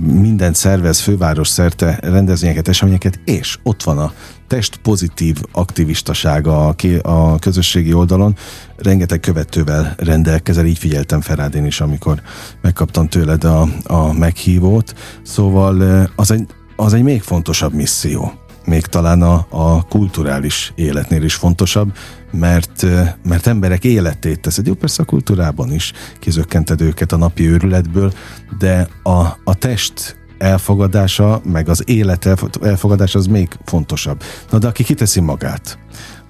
mindent 0.00 0.54
szervez 0.54 1.00
főváros 1.00 1.48
szerte 1.48 1.98
rendezvényeket, 2.02 2.68
eseményeket, 2.68 3.20
és 3.24 3.58
ott 3.62 3.82
van 3.82 3.98
a 3.98 4.12
test 4.46 4.76
pozitív 4.76 5.36
aktivistasága 5.52 6.68
a, 6.68 6.74
a 7.02 7.38
közösségi 7.38 7.92
oldalon, 7.92 8.36
rengeteg 8.76 9.20
követővel 9.20 9.94
rendelkezel, 9.96 10.66
így 10.66 10.78
figyeltem 10.78 11.20
Ferádén 11.20 11.64
is, 11.64 11.80
amikor 11.80 12.22
megkaptam 12.60 13.08
tőled 13.08 13.44
a, 13.44 13.68
a 13.84 14.12
meghívót, 14.12 14.94
szóval 15.22 16.06
az 16.16 16.30
egy, 16.30 16.46
az 16.76 16.92
egy 16.92 17.02
még 17.02 17.22
fontosabb 17.22 17.72
misszió 17.72 18.32
még 18.64 18.86
talán 18.86 19.22
a, 19.22 19.46
a 19.48 19.82
kulturális 19.82 20.72
életnél 20.74 21.22
is 21.22 21.34
fontosabb, 21.34 21.96
mert, 22.30 22.86
mert 23.24 23.46
emberek 23.46 23.84
életét 23.84 24.40
teszed. 24.40 24.66
Jó, 24.66 24.74
persze 24.74 25.02
a 25.02 25.06
kultúrában 25.06 25.72
is 25.72 25.92
kizökkented 26.18 26.80
őket 26.80 27.12
a 27.12 27.16
napi 27.16 27.48
őrületből, 27.48 28.12
de 28.58 28.88
a, 29.02 29.20
a 29.44 29.54
test 29.58 30.16
elfogadása, 30.38 31.40
meg 31.44 31.68
az 31.68 31.82
élet 31.86 32.28
elfogadása 32.62 33.18
az 33.18 33.26
még 33.26 33.48
fontosabb. 33.64 34.22
Na 34.50 34.58
de 34.58 34.66
aki 34.66 34.84
kiteszi 34.84 35.20
magát 35.20 35.78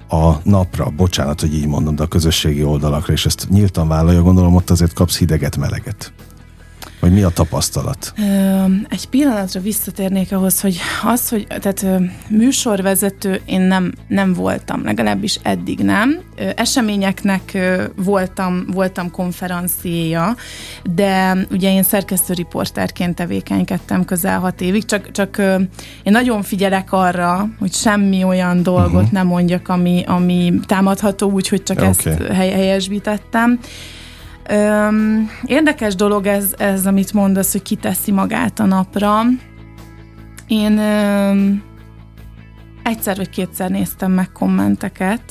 a 0.09 0.41
napra, 0.43 0.91
bocsánat, 0.97 1.41
hogy 1.41 1.55
így 1.55 1.67
mondom, 1.67 1.95
de 1.95 2.03
a 2.03 2.07
közösségi 2.07 2.65
oldalakra, 2.65 3.13
és 3.13 3.27
ezt 3.27 3.47
nyíltan 3.49 3.89
vállalja, 3.89 4.23
gondolom 4.23 4.55
ott 4.55 4.71
azért 4.71 4.93
kapsz 4.93 5.19
hideget, 5.19 5.57
meleget. 5.57 6.13
Vagy 7.03 7.13
mi 7.13 7.23
a 7.23 7.29
tapasztalat? 7.29 8.15
Egy 8.89 9.09
pillanatra 9.09 9.61
visszatérnék 9.61 10.33
ahhoz, 10.33 10.61
hogy 10.61 10.79
az, 11.05 11.29
hogy 11.29 11.47
tehát 11.47 11.87
műsorvezető 12.29 13.41
én 13.45 13.61
nem, 13.61 13.93
nem 14.09 14.33
voltam, 14.33 14.85
legalábbis 14.85 15.39
eddig 15.43 15.79
nem. 15.79 16.21
Eseményeknek 16.57 17.59
voltam, 17.97 18.67
voltam 18.73 19.11
konferenciéja, 19.11 20.37
de 20.95 21.37
ugye 21.51 21.73
én 21.73 21.83
szerkesztő 21.83 22.33
riporterként 22.33 23.15
tevékenykedtem 23.15 24.05
közel 24.05 24.39
hat 24.39 24.61
évig, 24.61 24.85
csak, 24.85 25.11
csak 25.11 25.39
én 26.03 26.13
nagyon 26.13 26.43
figyelek 26.43 26.93
arra, 26.93 27.49
hogy 27.59 27.73
semmi 27.73 28.25
olyan 28.25 28.63
dolgot 28.63 28.95
uh-huh. 28.95 29.13
nem 29.13 29.27
mondjak, 29.27 29.69
ami, 29.69 30.05
ami 30.07 30.53
támadható, 30.67 31.31
úgyhogy 31.31 31.63
csak 31.63 31.77
okay. 31.77 31.89
ezt 31.89 32.23
helyesbítettem. 32.33 33.59
Öm, 34.49 35.31
érdekes 35.45 35.95
dolog 35.95 36.27
ez, 36.27 36.55
ez, 36.59 36.87
amit 36.87 37.13
mondasz, 37.13 37.53
hogy 37.53 37.63
kiteszi 37.63 38.11
magát 38.13 38.59
a 38.59 38.65
napra. 38.65 39.23
Én 40.47 40.79
ö, 40.79 41.51
egyszer 42.83 43.17
vagy 43.17 43.31
kétszer 43.31 43.71
néztem 43.71 44.13
meg 44.13 44.33
kommenteket, 44.33 45.23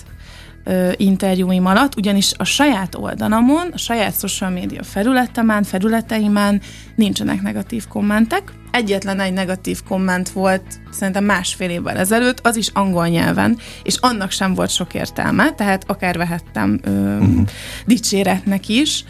ö, 0.63 0.91
interjúim 0.95 1.65
alatt, 1.65 1.95
ugyanis 1.95 2.31
a 2.37 2.43
saját 2.43 2.95
oldalamon, 2.95 3.69
a 3.73 3.77
saját 3.77 4.19
social 4.19 4.49
média 4.49 4.83
felületemen, 4.83 5.63
felületeimen 5.63 6.61
nincsenek 6.95 7.41
negatív 7.41 7.87
kommentek. 7.87 8.53
Egyetlen 8.71 9.19
egy 9.19 9.33
negatív 9.33 9.83
komment 9.87 10.29
volt 10.29 10.63
szerintem 10.91 11.23
másfél 11.23 11.69
évvel 11.69 11.97
ezelőtt, 11.97 12.39
az 12.47 12.55
is 12.55 12.69
angol 12.73 13.07
nyelven, 13.07 13.57
és 13.83 13.97
annak 13.99 14.31
sem 14.31 14.53
volt 14.53 14.69
sok 14.69 14.93
értelme, 14.93 15.53
tehát 15.53 15.83
akár 15.87 16.17
vehettem 16.17 16.79
ö, 16.83 17.17
uh-huh. 17.17 17.47
dicséretnek 17.85 18.69
is. 18.69 19.03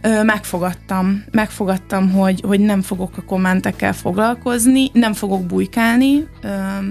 Ö, 0.00 0.22
megfogadtam, 0.22 1.24
megfogadtam, 1.30 2.10
hogy, 2.10 2.40
hogy 2.46 2.60
nem 2.60 2.82
fogok 2.82 3.16
a 3.16 3.24
kommentekkel 3.24 3.92
foglalkozni, 3.92 4.90
nem 4.92 5.12
fogok 5.12 5.46
bujkálni, 5.46 6.26
ö, 6.42 6.48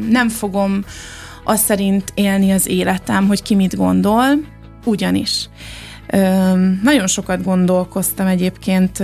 nem 0.09 0.29
fogom 0.29 0.83
azt 1.43 1.65
szerint 1.65 2.11
élni 2.15 2.51
az 2.51 2.67
életem, 2.67 3.27
hogy 3.27 3.41
ki 3.41 3.55
mit 3.55 3.75
gondol, 3.75 4.25
ugyanis. 4.85 5.49
Nagyon 6.83 7.07
sokat 7.07 7.43
gondolkoztam 7.43 8.27
egyébként 8.27 8.99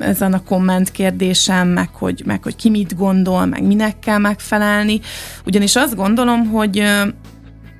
ezen 0.00 0.32
a 0.32 0.42
komment 0.42 0.90
kérdésem, 0.90 1.68
meg 1.68 1.88
hogy, 1.92 2.22
meg 2.26 2.42
hogy 2.42 2.56
ki 2.56 2.70
mit 2.70 2.96
gondol, 2.96 3.44
meg 3.44 3.62
minek 3.62 3.98
kell 3.98 4.18
megfelelni, 4.18 5.00
ugyanis 5.44 5.76
azt 5.76 5.94
gondolom, 5.94 6.46
hogy 6.46 6.82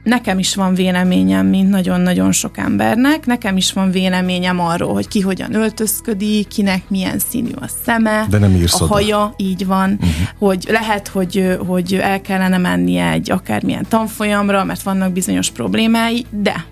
nekem 0.02 0.38
is 0.38 0.54
van 0.54 0.74
véleményem, 0.74 1.46
mint 1.46 1.70
nagyon-nagyon 1.70 2.32
sok 2.32 2.58
embernek, 2.58 3.26
nekem 3.26 3.56
is 3.56 3.72
van 3.72 3.90
véleményem 3.90 4.60
arról, 4.60 4.92
hogy 4.92 5.08
ki 5.08 5.20
hogyan 5.20 5.54
öltözködik, 5.54 6.48
kinek 6.48 6.82
milyen 6.88 7.18
színű 7.18 7.50
a 7.60 7.68
szeme, 7.84 8.26
De 8.30 8.38
nem 8.38 8.54
a 8.66 8.74
oda. 8.74 8.86
haja, 8.86 9.34
így 9.36 9.66
van, 9.66 9.90
uh-huh. 9.90 10.10
hogy 10.38 10.66
lehet, 10.68 11.08
hogy, 11.08 11.56
hogy 11.66 11.94
el 11.94 12.20
kellene 12.20 12.58
mennie 12.58 13.10
egy 13.10 13.30
akármilyen 13.30 13.86
tanfolyamra, 13.88 14.64
mert 14.64 14.82
vannak 14.82 15.12
bizonyos 15.12 15.50
problémái, 15.50 16.26
de 16.30 16.64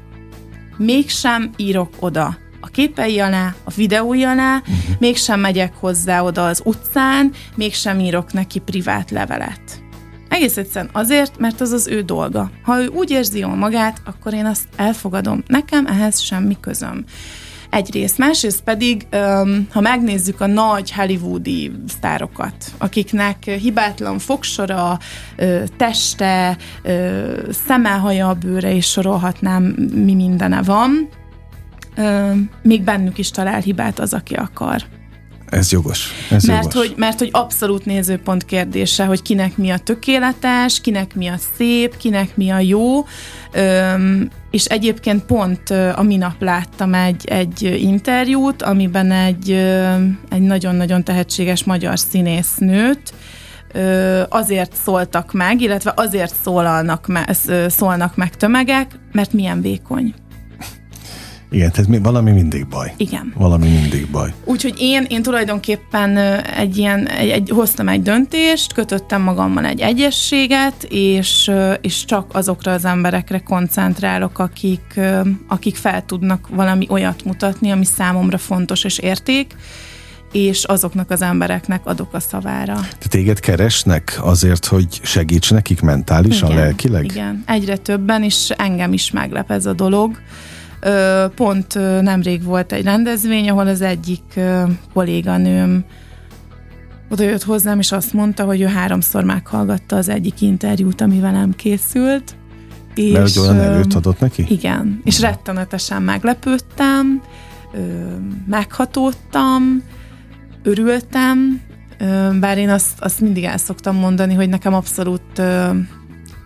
mégsem 0.78 1.50
írok 1.56 1.94
oda 1.98 2.36
a 2.60 2.66
képei 2.66 3.20
alá, 3.20 3.54
a 3.64 3.70
videói 3.70 4.24
alá, 4.24 4.56
uh-huh. 4.56 4.74
mégsem 4.98 5.40
megyek 5.40 5.74
hozzá 5.74 6.22
oda 6.22 6.46
az 6.46 6.60
utcán, 6.64 7.32
mégsem 7.54 8.00
írok 8.00 8.32
neki 8.32 8.58
privát 8.58 9.10
levelet. 9.10 9.82
Egész 10.28 10.56
egyszerűen 10.56 10.90
azért, 10.92 11.38
mert 11.38 11.60
az 11.60 11.72
az 11.72 11.86
ő 11.86 12.02
dolga. 12.02 12.50
Ha 12.62 12.82
ő 12.82 12.86
úgy 12.86 13.10
érzi 13.10 13.38
jól 13.38 13.54
magát, 13.54 14.00
akkor 14.04 14.34
én 14.34 14.46
azt 14.46 14.68
elfogadom. 14.76 15.42
Nekem 15.46 15.86
ehhez 15.86 16.20
semmi 16.20 16.56
közöm. 16.60 17.04
Egyrészt, 17.70 18.18
másrészt 18.18 18.62
pedig, 18.62 19.06
ha 19.70 19.80
megnézzük 19.80 20.40
a 20.40 20.46
nagy 20.46 20.92
hollywoodi 20.92 21.72
sztárokat, 21.88 22.54
akiknek 22.78 23.44
hibátlan 23.44 24.18
fogsora, 24.18 24.98
teste, 25.76 26.56
szeme, 27.50 27.90
haja, 27.90 28.34
bőre, 28.34 28.74
és 28.74 28.86
sorolhatnám, 28.86 29.62
mi 29.94 30.14
mindene 30.14 30.62
van, 30.62 31.08
még 32.62 32.82
bennük 32.82 33.18
is 33.18 33.30
talál 33.30 33.60
hibát 33.60 33.98
az, 33.98 34.14
aki 34.14 34.34
akar. 34.34 34.82
Ez 35.50 35.72
jogos. 35.72 36.08
Ez 36.30 36.44
mert, 36.44 36.62
jogos. 36.62 36.74
Hogy, 36.74 36.94
mert 36.96 37.18
hogy 37.18 37.28
abszolút 37.32 37.84
nézőpont 37.84 38.44
kérdése, 38.44 39.04
hogy 39.04 39.22
kinek 39.22 39.56
mi 39.56 39.70
a 39.70 39.78
tökéletes, 39.78 40.80
kinek 40.80 41.14
mi 41.14 41.26
a 41.26 41.36
szép, 41.56 41.96
kinek 41.96 42.36
mi 42.36 42.50
a 42.50 42.58
jó. 42.58 43.06
Öm, 43.52 44.28
és 44.50 44.64
egyébként 44.64 45.24
pont 45.24 45.70
a 45.70 46.02
minap 46.02 46.42
láttam 46.42 46.94
egy, 46.94 47.26
egy 47.26 47.62
interjút, 47.62 48.62
amiben 48.62 49.10
egy, 49.10 49.50
egy 50.28 50.40
nagyon-nagyon 50.40 51.04
tehetséges 51.04 51.64
magyar 51.64 51.98
színésznőt 51.98 53.12
azért 54.28 54.74
szóltak 54.84 55.32
meg, 55.32 55.60
illetve 55.60 55.92
azért 55.96 56.34
szólalnak 56.42 57.06
szólnak 57.68 58.16
meg 58.16 58.36
tömegek, 58.36 58.98
mert 59.12 59.32
milyen 59.32 59.60
vékony. 59.60 60.14
Igen, 61.50 61.72
tehát 61.72 61.98
valami 62.02 62.30
mindig 62.30 62.66
baj. 62.66 62.92
Igen. 62.96 63.32
Valami 63.36 63.68
mindig 63.68 64.10
baj. 64.10 64.34
Úgyhogy 64.44 64.74
én, 64.78 65.06
én 65.08 65.22
tulajdonképpen 65.22 66.16
egy 66.56 66.76
ilyen, 66.76 67.08
egy, 67.08 67.28
egy, 67.28 67.50
hoztam 67.54 67.88
egy 67.88 68.02
döntést, 68.02 68.72
kötöttem 68.72 69.22
magammal 69.22 69.64
egy 69.64 69.80
egyességet, 69.80 70.86
és, 70.88 71.50
és 71.80 72.04
csak 72.04 72.30
azokra 72.32 72.72
az 72.72 72.84
emberekre 72.84 73.38
koncentrálok, 73.38 74.38
akik, 74.38 75.00
akik 75.46 75.76
fel 75.76 76.04
tudnak 76.04 76.48
valami 76.48 76.86
olyat 76.88 77.24
mutatni, 77.24 77.70
ami 77.70 77.84
számomra 77.84 78.38
fontos 78.38 78.84
és 78.84 78.98
érték, 78.98 79.54
és 80.32 80.64
azoknak 80.64 81.10
az 81.10 81.22
embereknek 81.22 81.86
adok 81.86 82.14
a 82.14 82.20
szavára. 82.20 82.80
Te 82.98 83.08
téged 83.08 83.40
keresnek 83.40 84.18
azért, 84.20 84.66
hogy 84.66 85.00
segíts 85.02 85.50
nekik 85.50 85.80
mentálisan, 85.80 86.50
igen, 86.50 86.62
lelkileg? 86.62 87.04
Igen, 87.04 87.42
egyre 87.46 87.76
többen, 87.76 88.22
és 88.22 88.50
engem 88.56 88.92
is 88.92 89.10
meglep 89.10 89.50
ez 89.50 89.66
a 89.66 89.72
dolog. 89.72 90.20
Pont 91.34 91.74
nemrég 92.00 92.42
volt 92.42 92.72
egy 92.72 92.84
rendezvény, 92.84 93.48
ahol 93.48 93.66
az 93.66 93.80
egyik 93.80 94.40
kolléganőm 94.92 95.84
oda 97.08 97.22
jött 97.22 97.42
hozzám, 97.42 97.78
és 97.78 97.92
azt 97.92 98.12
mondta, 98.12 98.44
hogy 98.44 98.60
ő 98.60 98.66
háromszor 98.66 99.24
meghallgatta 99.24 99.96
az 99.96 100.08
egyik 100.08 100.40
interjút, 100.40 101.00
ami 101.00 101.20
velem 101.20 101.54
készült. 101.54 102.36
És, 102.94 103.12
Mert 103.12 103.36
olyan 103.36 103.60
erőt 103.60 103.94
adott 103.94 104.20
neki? 104.20 104.46
Igen, 104.48 105.00
és 105.04 105.20
rettenetesen 105.20 106.02
meglepődtem, 106.02 107.22
meghatódtam, 108.46 109.82
örültem, 110.62 111.60
bár 112.40 112.58
én 112.58 112.68
azt, 112.68 113.00
azt 113.00 113.20
mindig 113.20 113.44
el 113.44 113.58
szoktam 113.58 113.96
mondani, 113.96 114.34
hogy 114.34 114.48
nekem 114.48 114.74
abszolút 114.74 115.42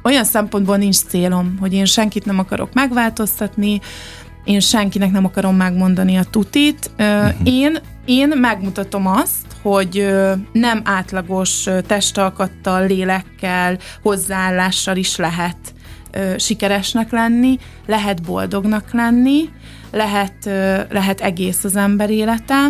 olyan 0.03 0.25
szempontból 0.25 0.77
nincs 0.77 0.97
célom, 0.97 1.57
hogy 1.61 1.73
én 1.73 1.85
senkit 1.85 2.25
nem 2.25 2.39
akarok 2.39 2.73
megváltoztatni, 2.73 3.81
én 4.45 4.61
senkinek 4.61 5.11
nem 5.11 5.25
akarom 5.25 5.57
megmondani 5.57 6.17
a 6.17 6.25
tutit. 6.25 6.91
Uh-huh. 6.99 7.35
Én, 7.45 7.79
én 8.05 8.29
megmutatom 8.29 9.07
azt, 9.07 9.47
hogy 9.63 10.15
nem 10.53 10.81
átlagos 10.85 11.69
testalkattal, 11.87 12.87
lélekkel, 12.87 13.79
hozzáállással 14.03 14.97
is 14.97 15.17
lehet 15.17 15.57
sikeresnek 16.37 17.11
lenni, 17.11 17.59
lehet 17.87 18.23
boldognak 18.23 18.93
lenni, 18.93 19.49
lehet, 19.93 20.45
lehet 20.91 21.21
egész 21.21 21.65
az 21.65 21.77
ember 21.77 22.11
élete, 22.11 22.67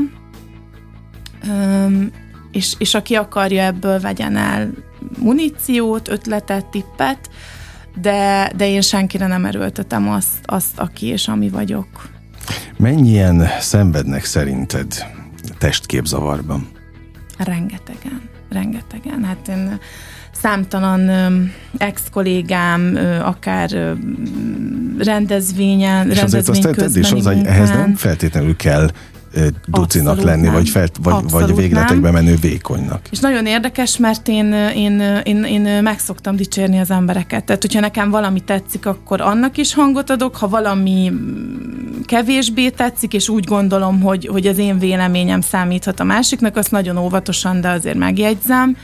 és, 2.53 2.75
és 2.79 2.95
aki 2.95 3.15
akarja 3.15 3.63
ebből 3.63 4.01
vegyen 4.01 4.37
el 4.37 4.71
muníciót, 5.19 6.09
ötletet, 6.09 6.67
tippet, 6.67 7.31
de, 8.01 8.53
de 8.57 8.69
én 8.69 8.81
senkire 8.81 9.27
nem 9.27 9.45
erőltetem 9.45 10.09
azt, 10.09 10.39
azt, 10.45 10.79
aki 10.79 11.07
és 11.07 11.29
ami 11.29 11.49
vagyok. 11.49 11.87
Mennyien 12.77 13.49
szenvednek 13.61 14.25
szerinted 14.25 14.87
testképzavarban? 15.59 16.69
Rengetegen, 17.39 18.21
rengetegen. 18.51 19.25
Hát 19.25 19.49
én 19.49 19.79
számtalan 20.33 21.11
ex-kollégám, 21.77 22.99
akár 23.23 23.97
rendezvényen, 24.99 26.11
és 26.11 26.17
rendezvény 26.17 26.57
azért 26.57 26.79
azt 26.79 26.97
és 26.97 27.13
az, 27.13 27.27
hogy 27.27 27.47
ehhez 27.47 27.71
nem 27.71 27.95
feltétlenül 27.95 28.57
kell 28.57 28.91
ducinak 29.67 30.09
Abszolút 30.09 30.23
lenni, 30.23 30.43
nem. 30.43 30.53
vagy, 30.53 30.69
felt, 30.69 30.99
vagy, 31.03 31.31
vagy 31.31 31.55
végletekbe 31.55 32.11
nem. 32.11 32.25
menő 32.25 32.37
vékonynak. 32.41 33.01
És 33.11 33.19
nagyon 33.19 33.47
érdekes, 33.47 33.97
mert 33.97 34.29
én, 34.29 34.53
én, 34.75 35.01
én, 35.25 35.45
én 35.45 35.83
meg 35.83 35.99
szoktam 35.99 36.37
dicsérni 36.37 36.79
az 36.79 36.91
embereket. 36.91 37.45
Tehát, 37.45 37.63
hogyha 37.63 37.81
nekem 37.81 38.11
valami 38.11 38.41
tetszik, 38.41 38.87
akkor 38.87 39.21
annak 39.21 39.57
is 39.57 39.75
hangot 39.75 40.11
adok, 40.11 40.37
ha 40.37 40.49
valami 40.49 41.13
kevésbé 42.05 42.69
tetszik, 42.69 43.15
és 43.15 43.29
úgy 43.29 43.45
gondolom, 43.45 44.01
hogy, 44.01 44.27
hogy 44.27 44.47
az 44.47 44.59
én 44.59 44.79
véleményem 44.79 45.41
számíthat 45.41 46.01
a 46.01 46.05
másiknak, 46.05 46.57
azt 46.57 46.71
nagyon 46.71 46.97
óvatosan, 46.97 47.61
de 47.61 47.69
azért 47.69 47.99
megjegyzem. 47.99 48.77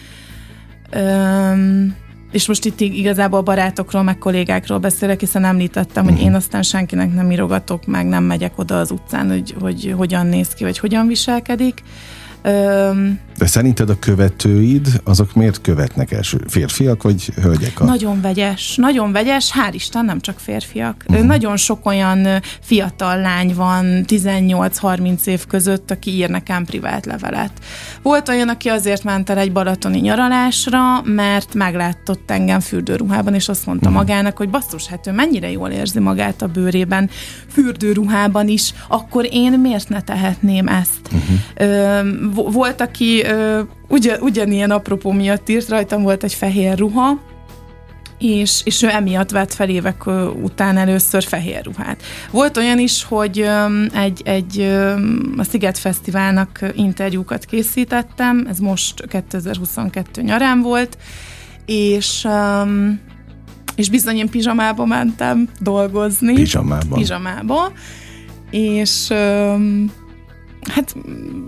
Üm, 0.97 1.95
és 2.31 2.47
most 2.47 2.65
itt 2.65 2.81
igazából 2.81 3.41
barátokról, 3.41 4.03
meg 4.03 4.19
kollégákról 4.19 4.79
beszélek, 4.79 5.21
hiszen 5.21 5.45
említettem, 5.45 6.05
hogy 6.05 6.21
én 6.21 6.35
aztán 6.35 6.63
senkinek 6.63 7.15
nem 7.15 7.31
írogatok, 7.31 7.87
meg 7.87 8.07
nem 8.07 8.25
megyek 8.25 8.59
oda 8.59 8.79
az 8.79 8.91
utcán, 8.91 9.29
hogy, 9.29 9.55
hogy 9.61 9.95
hogyan 9.97 10.27
néz 10.27 10.49
ki, 10.49 10.65
vagy 10.65 10.79
hogyan 10.79 11.07
viselkedik. 11.07 11.83
Öm, 12.43 13.19
De 13.39 13.47
szerinted 13.47 13.91
a 13.91 13.99
követőid, 13.99 15.01
azok 15.05 15.35
miért 15.35 15.61
követnek 15.61 16.13
első? 16.13 16.39
Férfiak 16.47 17.03
vagy 17.03 17.33
hölgyek? 17.43 17.81
A... 17.81 17.85
Nagyon 17.85 18.21
vegyes, 18.21 18.77
nagyon 18.77 19.13
vegyes, 19.13 19.53
hál' 19.53 19.73
Isten 19.73 20.05
nem 20.05 20.21
csak 20.21 20.39
férfiak. 20.39 21.05
Uh-huh. 21.09 21.27
Nagyon 21.27 21.57
sok 21.57 21.87
olyan 21.87 22.27
fiatal 22.61 23.21
lány 23.21 23.55
van 23.55 24.05
18-30 24.07 25.27
év 25.27 25.47
között, 25.47 25.91
aki 25.91 26.11
ír 26.11 26.29
nekem 26.29 26.65
privát 26.65 27.07
levelet. 27.07 27.53
Volt 28.03 28.29
olyan, 28.29 28.49
aki 28.49 28.69
azért 28.69 29.05
ment 29.05 29.31
el 29.31 29.39
egy 29.39 29.53
balatoni 29.53 29.99
nyaralásra, 29.99 30.81
mert 31.05 31.55
meglátott 31.55 32.31
engem 32.31 32.61
fürdőruhában, 32.61 33.35
és 33.35 33.49
azt 33.49 33.67
mondta 33.67 33.89
uh-huh. 33.89 34.05
magának, 34.05 34.37
hogy 34.37 34.49
basszus, 34.49 34.87
hát 34.87 35.07
ő 35.07 35.13
mennyire 35.13 35.51
jól 35.51 35.71
érzi 35.71 35.99
magát 35.99 36.43
a 36.43 36.47
bőrében, 36.47 37.11
fürdőruhában 37.53 38.49
is, 38.49 38.75
akkor 38.89 39.29
én 39.31 39.53
miért 39.53 39.89
ne 39.89 40.01
tehetném 40.01 40.69
ezt? 40.69 41.01
Uh-huh. 41.13 41.71
Öm, 41.71 42.28
volt, 42.35 42.81
aki 42.81 43.23
ö, 43.25 43.61
ugyan, 43.89 44.21
ugyanilyen 44.21 44.71
apropó 44.71 45.13
miatt 45.13 45.49
írt, 45.49 45.69
rajtam 45.69 46.03
volt 46.03 46.25
egy 46.25 46.35
fehér 46.35 46.79
ruha, 46.79 47.21
és, 48.19 48.61
és 48.65 48.83
ő 48.83 48.89
emiatt 48.89 49.31
vett 49.31 49.55
fel 49.55 49.69
évek 49.69 50.07
után 50.43 50.77
először 50.77 51.23
fehér 51.25 51.65
ruhát. 51.65 52.03
Volt 52.31 52.57
olyan 52.57 52.79
is, 52.79 53.05
hogy 53.05 53.49
egy, 53.95 54.23
egy 54.25 54.61
a 55.37 55.45
Sziget 55.45 55.79
Fesztiválnak 55.79 56.61
interjúkat 56.75 57.45
készítettem, 57.45 58.47
ez 58.51 58.59
most 58.59 59.07
2022 59.09 60.23
nyarán 60.23 60.61
volt, 60.61 60.99
és 61.67 62.27
és 63.75 63.91
bizony 63.91 64.17
én 64.17 64.29
pizsamába 64.29 64.85
mentem 64.85 65.49
dolgozni. 65.61 66.35
Pizsamába. 66.35 66.95
Pizsamába. 66.95 67.73
És 68.51 69.13
Hát 70.63 70.95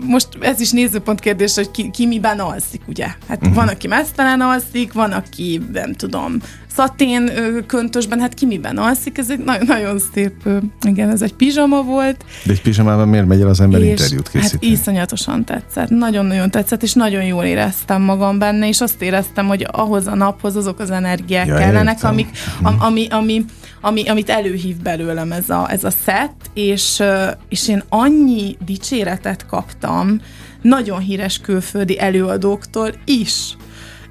most 0.05 0.27
ez 0.39 0.59
is 0.59 0.71
nézőpont 0.71 1.19
kérdés, 1.19 1.55
hogy 1.55 1.71
ki, 1.71 1.89
ki 1.91 2.05
miben 2.05 2.39
alszik, 2.39 2.81
ugye? 2.87 3.07
Hát 3.27 3.37
uh-huh. 3.41 3.55
van, 3.55 3.67
aki 3.67 3.87
mesztelen 3.87 4.41
alszik, 4.41 4.93
van, 4.93 5.11
aki 5.11 5.61
nem 5.71 5.93
tudom, 5.93 6.37
szatén 6.75 7.31
köntösben, 7.67 8.19
hát 8.19 8.33
ki 8.33 8.45
miben 8.45 8.77
alszik, 8.77 9.17
ez 9.17 9.29
egy 9.29 9.39
nagyon, 9.39 9.65
nagyon 9.65 9.99
szép, 10.13 10.49
igen, 10.81 11.09
ez 11.09 11.21
egy 11.21 11.33
pizsama 11.33 11.81
volt. 11.81 12.25
De 12.45 12.51
egy 12.51 12.61
pizsamában 12.61 13.07
miért 13.07 13.27
megy 13.27 13.41
el 13.41 13.47
az 13.47 13.59
ember 13.59 13.81
és 13.81 13.89
interjút 13.89 14.27
hát 14.27 14.41
készíteni? 14.41 14.71
Hát 14.71 14.79
iszonyatosan 14.79 15.45
tetszett, 15.45 15.89
nagyon-nagyon 15.89 16.51
tetszett, 16.51 16.83
és 16.83 16.93
nagyon 16.93 17.23
jól 17.23 17.43
éreztem 17.43 18.01
magam 18.01 18.39
benne, 18.39 18.67
és 18.67 18.81
azt 18.81 19.01
éreztem, 19.01 19.47
hogy 19.47 19.67
ahhoz 19.71 20.07
a 20.07 20.15
naphoz 20.15 20.55
azok 20.55 20.79
az 20.79 20.89
energiák 20.89 21.47
ja, 21.47 21.55
kellenek, 21.55 21.95
értem. 21.95 22.11
amik, 22.11 22.27
mhm. 22.57 22.65
am, 22.65 22.75
ami, 22.79 23.07
ami, 23.09 23.21
ami, 23.21 23.45
amit 23.81 24.29
előhív 24.29 24.81
belőlem 24.81 25.31
ez 25.31 25.49
a, 25.49 25.71
ez 25.71 25.83
a 25.83 25.89
set, 25.89 26.33
és, 26.53 27.03
és 27.49 27.67
én 27.67 27.83
annyi 27.89 28.57
dicséretet 28.65 29.45
kaptam, 29.45 30.21
nagyon 30.61 30.99
híres 30.99 31.39
külföldi 31.39 31.99
előadóktól 31.99 32.89
is, 33.05 33.55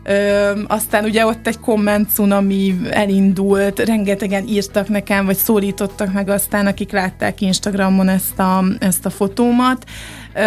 Ö, 0.02 0.52
aztán 0.66 1.04
ugye 1.04 1.26
ott 1.26 1.46
egy 1.46 1.58
komment 1.58 2.10
cunami 2.10 2.80
elindult, 2.90 3.78
rengetegen 3.78 4.48
írtak 4.48 4.88
nekem, 4.88 5.24
vagy 5.24 5.36
szólítottak 5.36 6.12
meg 6.12 6.28
aztán, 6.28 6.66
akik 6.66 6.92
látták 6.92 7.40
Instagramon 7.40 8.08
ezt 8.08 8.38
a, 8.38 8.64
ezt 8.78 9.06
a 9.06 9.10
fotómat. 9.10 9.84
Ö, 10.34 10.38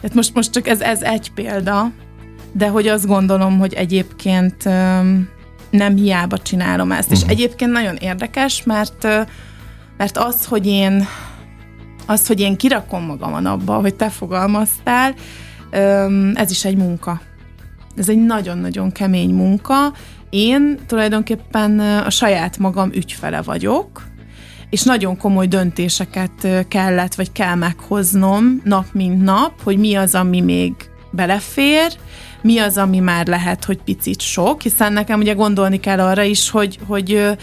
tehát 0.00 0.14
most, 0.14 0.34
most 0.34 0.50
csak 0.52 0.68
ez, 0.68 0.80
ez 0.80 1.02
egy 1.02 1.32
példa, 1.32 1.90
de 2.52 2.68
hogy 2.68 2.88
azt 2.88 3.06
gondolom, 3.06 3.58
hogy 3.58 3.74
egyébként 3.74 4.66
ö, 4.66 5.00
nem 5.70 5.96
hiába 5.96 6.38
csinálom 6.38 6.92
ezt. 6.92 7.00
Uh-huh. 7.00 7.16
És 7.16 7.22
mhm. 7.22 7.30
egyébként 7.30 7.72
nagyon 7.72 7.96
érdekes, 7.96 8.62
mert, 8.62 9.02
mert 9.96 10.18
az, 10.18 10.44
hogy 10.44 10.66
én 10.66 11.06
az, 12.06 12.26
hogy 12.26 12.40
én 12.40 12.56
kirakom 12.56 13.04
magam 13.04 13.34
a 13.34 13.40
napba, 13.40 13.74
hogy 13.74 13.94
te 13.94 14.08
fogalmaztál, 14.08 15.14
ez 16.34 16.50
is 16.50 16.64
egy 16.64 16.76
munka. 16.76 17.20
Ez 17.96 18.08
egy 18.08 18.24
nagyon-nagyon 18.24 18.92
kemény 18.92 19.34
munka. 19.34 19.92
Én 20.30 20.78
tulajdonképpen 20.86 21.78
a 21.80 22.10
saját 22.10 22.58
magam 22.58 22.90
ügyfele 22.92 23.42
vagyok, 23.42 24.08
és 24.70 24.82
nagyon 24.82 25.16
komoly 25.16 25.46
döntéseket 25.46 26.66
kellett, 26.68 27.14
vagy 27.14 27.32
kell 27.32 27.54
meghoznom 27.54 28.60
nap 28.64 28.86
mint 28.92 29.22
nap, 29.22 29.62
hogy 29.62 29.78
mi 29.78 29.94
az, 29.94 30.14
ami 30.14 30.40
még 30.40 30.72
belefér, 31.10 31.92
mi 32.42 32.58
az, 32.58 32.76
ami 32.76 32.98
már 32.98 33.26
lehet, 33.26 33.64
hogy 33.64 33.78
picit 33.84 34.20
sok, 34.20 34.60
hiszen 34.62 34.92
nekem 34.92 35.20
ugye 35.20 35.32
gondolni 35.32 35.80
kell 35.80 36.00
arra 36.00 36.22
is, 36.22 36.50
hogy, 36.50 36.78
hogy 36.86 37.36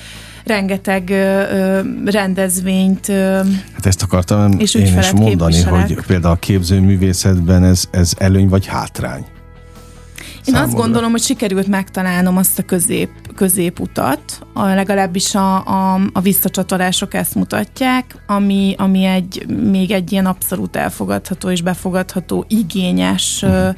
rengeteg 0.45 1.09
ö, 1.09 1.81
rendezvényt 2.05 3.09
ö, 3.09 3.39
Hát 3.73 3.85
ezt 3.85 4.03
akartam 4.03 4.51
és 4.59 4.73
én 4.73 4.85
is 4.85 5.11
mondani, 5.11 5.53
képviselek. 5.53 5.85
hogy 5.85 6.05
például 6.05 6.33
a 6.33 6.37
képzőművészetben 6.37 7.63
ez, 7.63 7.83
ez 7.91 8.13
előny 8.17 8.47
vagy 8.47 8.65
hátrány? 8.65 9.25
Én 10.47 10.53
számodra. 10.53 10.75
azt 10.75 10.85
gondolom, 10.85 11.11
hogy 11.11 11.21
sikerült 11.21 11.67
megtalálnom 11.67 12.37
azt 12.37 12.59
a 12.59 12.63
közép, 12.63 13.09
középutat, 13.35 14.21
a, 14.53 14.65
legalábbis 14.65 15.35
a, 15.35 15.55
a, 15.65 15.99
a 16.13 16.19
visszacsatolások 16.19 17.13
ezt 17.13 17.35
mutatják, 17.35 18.15
ami, 18.27 18.75
ami 18.77 19.03
egy, 19.03 19.45
még 19.47 19.91
egy 19.91 20.11
ilyen 20.11 20.25
abszolút 20.25 20.75
elfogadható 20.75 21.49
és 21.49 21.61
befogadható, 21.61 22.45
igényes 22.47 23.43
uh-huh 23.43 23.75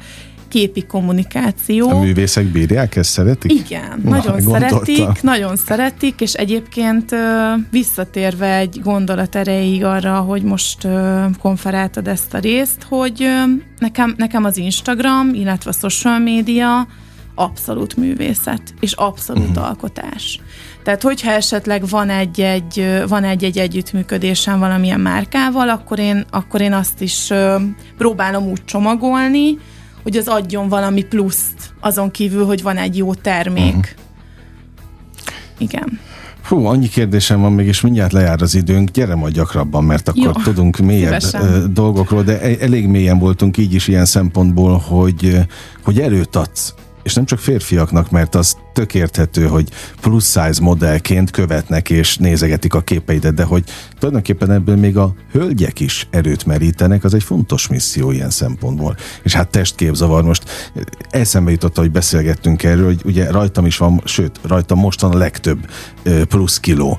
képi 0.50 0.86
kommunikáció. 0.86 1.90
A 1.90 2.00
művészek 2.00 2.44
bírják 2.44 2.96
ezt, 2.96 3.10
szeretik? 3.10 3.52
Igen, 3.52 4.00
Na, 4.04 4.10
nagyon 4.10 4.40
szeretik, 4.40 5.22
nagyon 5.22 5.56
szeretik, 5.56 6.20
és 6.20 6.32
egyébként 6.32 7.14
visszatérve 7.70 8.56
egy 8.56 8.80
gondolat 8.82 9.36
erejéig 9.36 9.84
arra, 9.84 10.14
hogy 10.14 10.42
most 10.42 10.88
konferáltad 11.40 12.08
ezt 12.08 12.34
a 12.34 12.38
részt, 12.38 12.86
hogy 12.88 13.26
nekem, 13.78 14.14
nekem 14.16 14.44
az 14.44 14.56
Instagram, 14.56 15.34
illetve 15.34 15.70
a 15.70 15.88
social 15.88 16.18
média 16.18 16.86
abszolút 17.34 17.96
művészet, 17.96 18.62
és 18.80 18.92
abszolút 18.92 19.48
uh-huh. 19.48 19.66
alkotás. 19.66 20.40
Tehát, 20.82 21.02
hogyha 21.02 21.30
esetleg 21.30 21.88
van 21.88 22.10
egy-egy, 22.10 23.02
van 23.08 23.24
egy-egy 23.24 23.58
együttműködésem 23.58 24.58
valamilyen 24.58 25.00
márkával, 25.00 25.68
akkor 25.68 25.98
én, 25.98 26.24
akkor 26.30 26.60
én 26.60 26.72
azt 26.72 27.00
is 27.00 27.32
próbálom 27.98 28.46
úgy 28.46 28.64
csomagolni, 28.64 29.58
hogy 30.02 30.16
az 30.16 30.28
adjon 30.28 30.68
valami 30.68 31.02
pluszt, 31.04 31.74
azon 31.80 32.10
kívül, 32.10 32.44
hogy 32.44 32.62
van 32.62 32.76
egy 32.76 32.96
jó 32.96 33.14
termék. 33.14 33.66
Uh-huh. 33.66 33.84
Igen. 35.58 36.00
Hú, 36.48 36.64
annyi 36.64 36.88
kérdésem 36.88 37.40
van 37.40 37.52
még, 37.52 37.66
és 37.66 37.80
mindjárt 37.80 38.12
lejár 38.12 38.42
az 38.42 38.54
időnk. 38.54 38.90
Gyere 38.90 39.14
majd 39.14 39.34
gyakrabban, 39.34 39.84
mert 39.84 40.08
akkor 40.08 40.22
Jó, 40.22 40.32
tudunk 40.32 40.78
mélyebb 40.78 41.20
szívesen. 41.20 41.74
dolgokról, 41.74 42.22
de 42.22 42.40
e- 42.40 42.56
elég 42.60 42.86
mélyen 42.86 43.18
voltunk 43.18 43.56
így 43.56 43.74
is 43.74 43.88
ilyen 43.88 44.04
szempontból, 44.04 44.78
hogy, 44.78 45.38
hogy 45.82 46.00
erőt 46.00 46.36
adsz 46.36 46.74
és 47.02 47.14
nem 47.14 47.24
csak 47.24 47.38
férfiaknak, 47.38 48.10
mert 48.10 48.34
az 48.34 48.56
tök 48.80 48.94
érthető, 48.94 49.46
hogy 49.46 49.68
plusz 50.00 50.26
size 50.26 50.62
modellként 50.62 51.30
követnek 51.30 51.90
és 51.90 52.16
nézegetik 52.16 52.74
a 52.74 52.80
képeidet, 52.80 53.34
de 53.34 53.44
hogy 53.44 53.64
tulajdonképpen 53.98 54.50
ebből 54.50 54.76
még 54.76 54.96
a 54.96 55.14
hölgyek 55.32 55.80
is 55.80 56.06
erőt 56.10 56.46
merítenek, 56.46 57.04
az 57.04 57.14
egy 57.14 57.22
fontos 57.22 57.68
misszió 57.68 58.10
ilyen 58.10 58.30
szempontból. 58.30 58.96
És 59.22 59.32
hát 59.32 59.48
testképzavar 59.48 60.22
most 60.22 60.70
eszembe 61.10 61.50
jutott, 61.50 61.76
hogy 61.76 61.90
beszélgettünk 61.90 62.62
erről, 62.62 62.84
hogy 62.84 63.00
ugye 63.04 63.30
rajtam 63.30 63.66
is 63.66 63.76
van, 63.76 64.00
sőt, 64.04 64.40
rajtam 64.42 64.78
mostan 64.78 65.12
a 65.12 65.18
legtöbb 65.18 65.70
plusz 66.28 66.60
kiló 66.60 66.98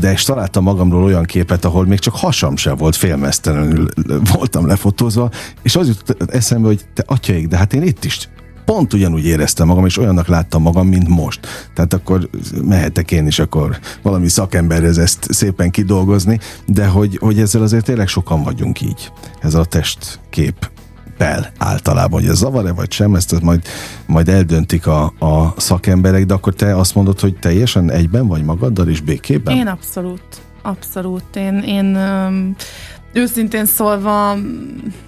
de 0.00 0.12
és 0.12 0.22
találtam 0.22 0.62
magamról 0.62 1.02
olyan 1.02 1.24
képet, 1.24 1.64
ahol 1.64 1.86
még 1.86 1.98
csak 1.98 2.14
hasam 2.14 2.56
sem 2.56 2.76
volt, 2.76 2.96
félmeztelenül 2.96 3.88
voltam 4.32 4.66
lefotózva, 4.66 5.30
és 5.62 5.76
az 5.76 5.88
jutott 5.88 6.32
eszembe, 6.32 6.66
hogy 6.66 6.84
te 6.94 7.02
atyaik, 7.06 7.48
de 7.48 7.56
hát 7.56 7.72
én 7.72 7.82
itt 7.82 8.04
is 8.04 8.28
pont 8.64 8.92
ugyanúgy 8.92 9.24
éreztem 9.24 9.66
magam, 9.66 9.86
és 9.86 9.98
olyannak 9.98 10.26
láttam 10.26 10.62
magam, 10.62 10.86
mint 10.86 11.08
most. 11.08 11.40
Tehát 11.74 11.92
akkor 11.92 12.28
mehetek 12.64 13.10
én 13.10 13.26
is 13.26 13.38
akkor 13.38 13.78
valami 14.02 14.28
szakemberhez 14.28 14.98
ezt 14.98 15.26
szépen 15.32 15.70
kidolgozni, 15.70 16.38
de 16.66 16.86
hogy, 16.86 17.18
hogy 17.20 17.40
ezzel 17.40 17.62
azért 17.62 17.84
tényleg 17.84 18.08
sokan 18.08 18.42
vagyunk 18.42 18.80
így. 18.80 19.12
Ez 19.40 19.54
a 19.54 19.64
testkép 19.64 20.70
pel 21.16 21.52
általában, 21.58 22.20
hogy 22.20 22.30
ez 22.30 22.36
zavar-e 22.36 22.72
vagy 22.72 22.92
sem, 22.92 23.14
ezt, 23.14 23.32
ezt 23.32 23.42
majd, 23.42 23.62
majd 24.06 24.28
eldöntik 24.28 24.86
a, 24.86 25.04
a 25.04 25.54
szakemberek, 25.56 26.26
de 26.26 26.34
akkor 26.34 26.54
te 26.54 26.76
azt 26.76 26.94
mondod, 26.94 27.20
hogy 27.20 27.36
teljesen 27.38 27.90
egyben 27.90 28.26
vagy 28.26 28.44
magaddal 28.44 28.88
és 28.88 29.00
békében? 29.00 29.56
Én 29.56 29.66
abszolút. 29.66 30.22
Abszolút. 30.62 31.36
Én, 31.36 31.58
én 31.58 31.98
Őszintén 33.12 33.66
szólva 33.66 34.36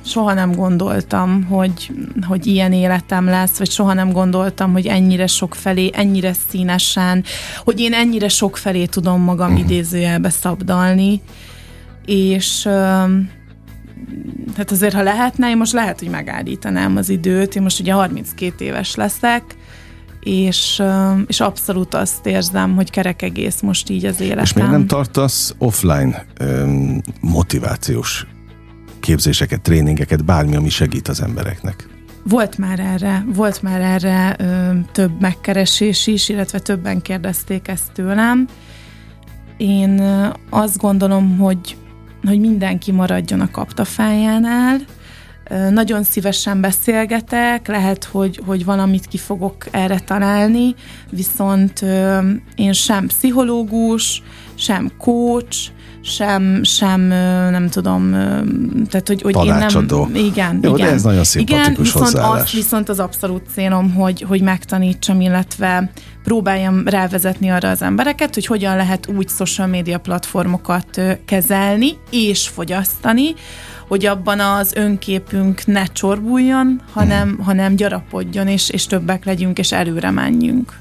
soha 0.04 0.32
nem 0.32 0.52
gondoltam, 0.52 1.44
hogy, 1.44 1.90
hogy 2.26 2.46
ilyen 2.46 2.72
életem 2.72 3.24
lesz, 3.24 3.58
vagy 3.58 3.70
soha 3.70 3.92
nem 3.92 4.12
gondoltam, 4.12 4.72
hogy 4.72 4.86
ennyire 4.86 5.26
sok 5.26 5.54
felé, 5.54 5.90
ennyire 5.94 6.32
színesen, 6.48 7.24
hogy 7.64 7.80
én 7.80 7.92
ennyire 7.92 8.28
sok 8.28 8.56
felé 8.56 8.84
tudom 8.84 9.20
magam 9.22 9.52
uh-huh. 9.52 9.64
idézőjelbe 9.64 10.30
szabdalni, 10.30 11.20
és 12.04 12.68
hát 14.56 14.70
azért, 14.70 14.94
ha 14.94 15.02
lehetne, 15.02 15.48
én 15.48 15.56
most 15.56 15.72
lehet, 15.72 15.98
hogy 15.98 16.08
megállítanám 16.08 16.96
az 16.96 17.08
időt, 17.08 17.56
én 17.56 17.62
most 17.62 17.80
ugye 17.80 17.92
32 17.92 18.64
éves 18.64 18.94
leszek, 18.94 19.56
és, 20.22 20.82
és 21.26 21.40
abszolút 21.40 21.94
azt 21.94 22.26
érzem, 22.26 22.74
hogy 22.74 22.90
kerek 22.90 23.22
egész 23.22 23.60
most 23.60 23.90
így 23.90 24.04
az 24.04 24.20
életem. 24.20 24.42
És 24.42 24.52
miért 24.52 24.70
nem 24.70 24.86
tartasz 24.86 25.54
offline 25.58 26.24
um, 26.40 27.00
motivációs 27.20 28.26
képzéseket, 29.00 29.60
tréningeket, 29.60 30.24
bármi, 30.24 30.56
ami 30.56 30.68
segít 30.68 31.08
az 31.08 31.22
embereknek? 31.22 31.88
Volt 32.24 32.58
már 32.58 32.80
erre, 32.80 33.24
volt 33.34 33.62
már 33.62 33.80
erre 33.80 34.36
ö, 34.38 34.70
több 34.92 35.20
megkeresés 35.20 36.06
is, 36.06 36.28
illetve 36.28 36.58
többen 36.58 37.02
kérdezték 37.02 37.68
ezt 37.68 37.92
tőlem. 37.92 38.46
Én 39.56 40.02
azt 40.50 40.78
gondolom, 40.78 41.38
hogy, 41.38 41.76
hogy 42.24 42.40
mindenki 42.40 42.92
maradjon 42.92 43.40
a 43.40 43.50
kaptafájánál, 43.50 44.78
nagyon 45.70 46.02
szívesen 46.02 46.60
beszélgetek, 46.60 47.68
lehet, 47.68 48.04
hogy, 48.04 48.40
hogy 48.46 48.64
valamit 48.64 49.06
ki 49.06 49.18
fogok 49.18 49.66
erre 49.70 49.98
találni, 49.98 50.74
viszont 51.10 51.84
én 52.54 52.72
sem 52.72 53.06
pszichológus, 53.06 54.22
sem 54.54 54.90
coach, 54.98 55.70
sem, 56.02 56.60
sem 56.62 57.00
nem 57.50 57.68
tudom, 57.68 58.10
tehát 58.90 59.02
hogy, 59.06 59.22
hogy 59.22 59.44
én 59.44 59.54
nem... 59.54 59.68
Igen, 60.14 60.58
Jó, 60.62 60.74
igen. 60.74 60.86
de 60.86 60.92
ez 60.92 61.02
nagyon 61.02 61.24
szimpatikus 61.24 61.88
igen, 61.88 62.02
viszont 62.02 62.14
az, 62.14 62.50
viszont 62.50 62.88
az 62.88 62.98
abszolút 62.98 63.42
célom, 63.54 63.94
hogy, 63.94 64.24
hogy 64.28 64.42
megtanítsam, 64.42 65.20
illetve 65.20 65.90
próbáljam 66.24 66.88
rávezetni 66.88 67.50
arra 67.50 67.70
az 67.70 67.82
embereket, 67.82 68.34
hogy 68.34 68.46
hogyan 68.46 68.76
lehet 68.76 69.08
úgy 69.16 69.28
social 69.28 69.66
media 69.66 69.98
platformokat 69.98 71.00
kezelni 71.24 71.96
és 72.10 72.48
fogyasztani, 72.48 73.34
hogy 73.92 74.06
abban 74.06 74.40
az 74.40 74.72
önképünk 74.74 75.66
ne 75.66 75.84
csorbuljon, 75.84 76.80
hanem, 76.92 77.28
hmm. 77.28 77.44
hanem 77.44 77.76
gyarapodjon, 77.76 78.48
és, 78.48 78.70
és 78.70 78.86
többek 78.86 79.24
legyünk, 79.24 79.58
és 79.58 79.72
előre 79.72 80.10
menjünk 80.10 80.72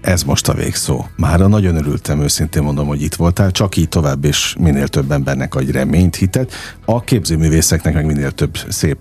ez 0.00 0.22
most 0.22 0.48
a 0.48 0.54
végszó. 0.54 1.04
Mára 1.16 1.46
nagyon 1.46 1.76
örültem, 1.76 2.20
őszintén 2.20 2.62
mondom, 2.62 2.86
hogy 2.86 3.02
itt 3.02 3.14
voltál, 3.14 3.50
csak 3.50 3.76
így 3.76 3.88
tovább, 3.88 4.24
és 4.24 4.54
minél 4.58 4.88
több 4.88 5.10
embernek 5.10 5.54
adj 5.54 5.70
reményt, 5.70 6.16
hitet. 6.16 6.52
A 6.84 7.00
képzőművészeknek 7.00 7.94
meg 7.94 8.06
minél 8.06 8.30
több 8.30 8.58
szép 8.68 8.98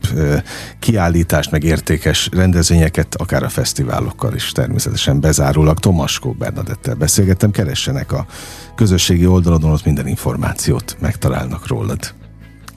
kiállítást, 0.80 1.52
meg 1.52 1.64
értékes 1.64 2.30
rendezvényeket, 2.32 3.16
akár 3.16 3.44
a 3.44 3.50
fesztiválokkal 3.50 4.34
is 4.34 4.52
természetesen 4.52 5.20
bezárólag. 5.20 5.80
Tomaskó 5.80 6.32
Bernadettel 6.32 6.96
beszélgettem, 6.96 7.52
keressenek 7.52 8.12
a 8.12 8.26
közösségi 8.76 9.26
oldalon, 9.26 9.64
ott 9.64 9.86
minden 9.86 10.08
információt 10.08 10.98
megtalálnak 11.00 11.68
rólad. 11.68 12.17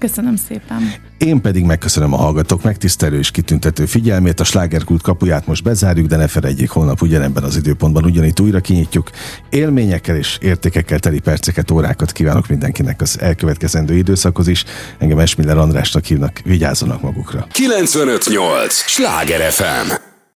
Köszönöm 0.00 0.36
szépen. 0.36 0.92
Én 1.18 1.40
pedig 1.40 1.64
megköszönöm 1.64 2.12
a 2.12 2.16
hallgatók 2.16 2.62
megtisztelő 2.62 3.18
és 3.18 3.30
kitüntető 3.30 3.86
figyelmét. 3.86 4.40
A 4.40 4.44
slágerkult 4.44 5.02
kapuját 5.02 5.46
most 5.46 5.62
bezárjuk, 5.62 6.06
de 6.06 6.16
ne 6.16 6.28
felejtjék, 6.28 6.70
holnap 6.70 7.02
ugyanebben 7.02 7.42
az 7.42 7.56
időpontban 7.56 8.04
ugyanitt 8.04 8.40
újra 8.40 8.60
kinyitjuk. 8.60 9.10
Élményekkel 9.50 10.16
és 10.16 10.38
értékekkel 10.40 10.98
teli 10.98 11.20
perceket, 11.20 11.70
órákat 11.70 12.12
kívánok 12.12 12.48
mindenkinek 12.48 13.00
az 13.00 13.20
elkövetkezendő 13.20 13.96
időszakhoz 13.96 14.48
is. 14.48 14.64
Engem 14.98 15.18
Esmiller 15.18 15.56
Andrásnak 15.56 16.04
hívnak, 16.04 16.40
vigyázzanak 16.44 17.00
magukra. 17.00 17.46
958! 17.50 18.74
Sláger 18.74 19.52
FM! 19.52 20.09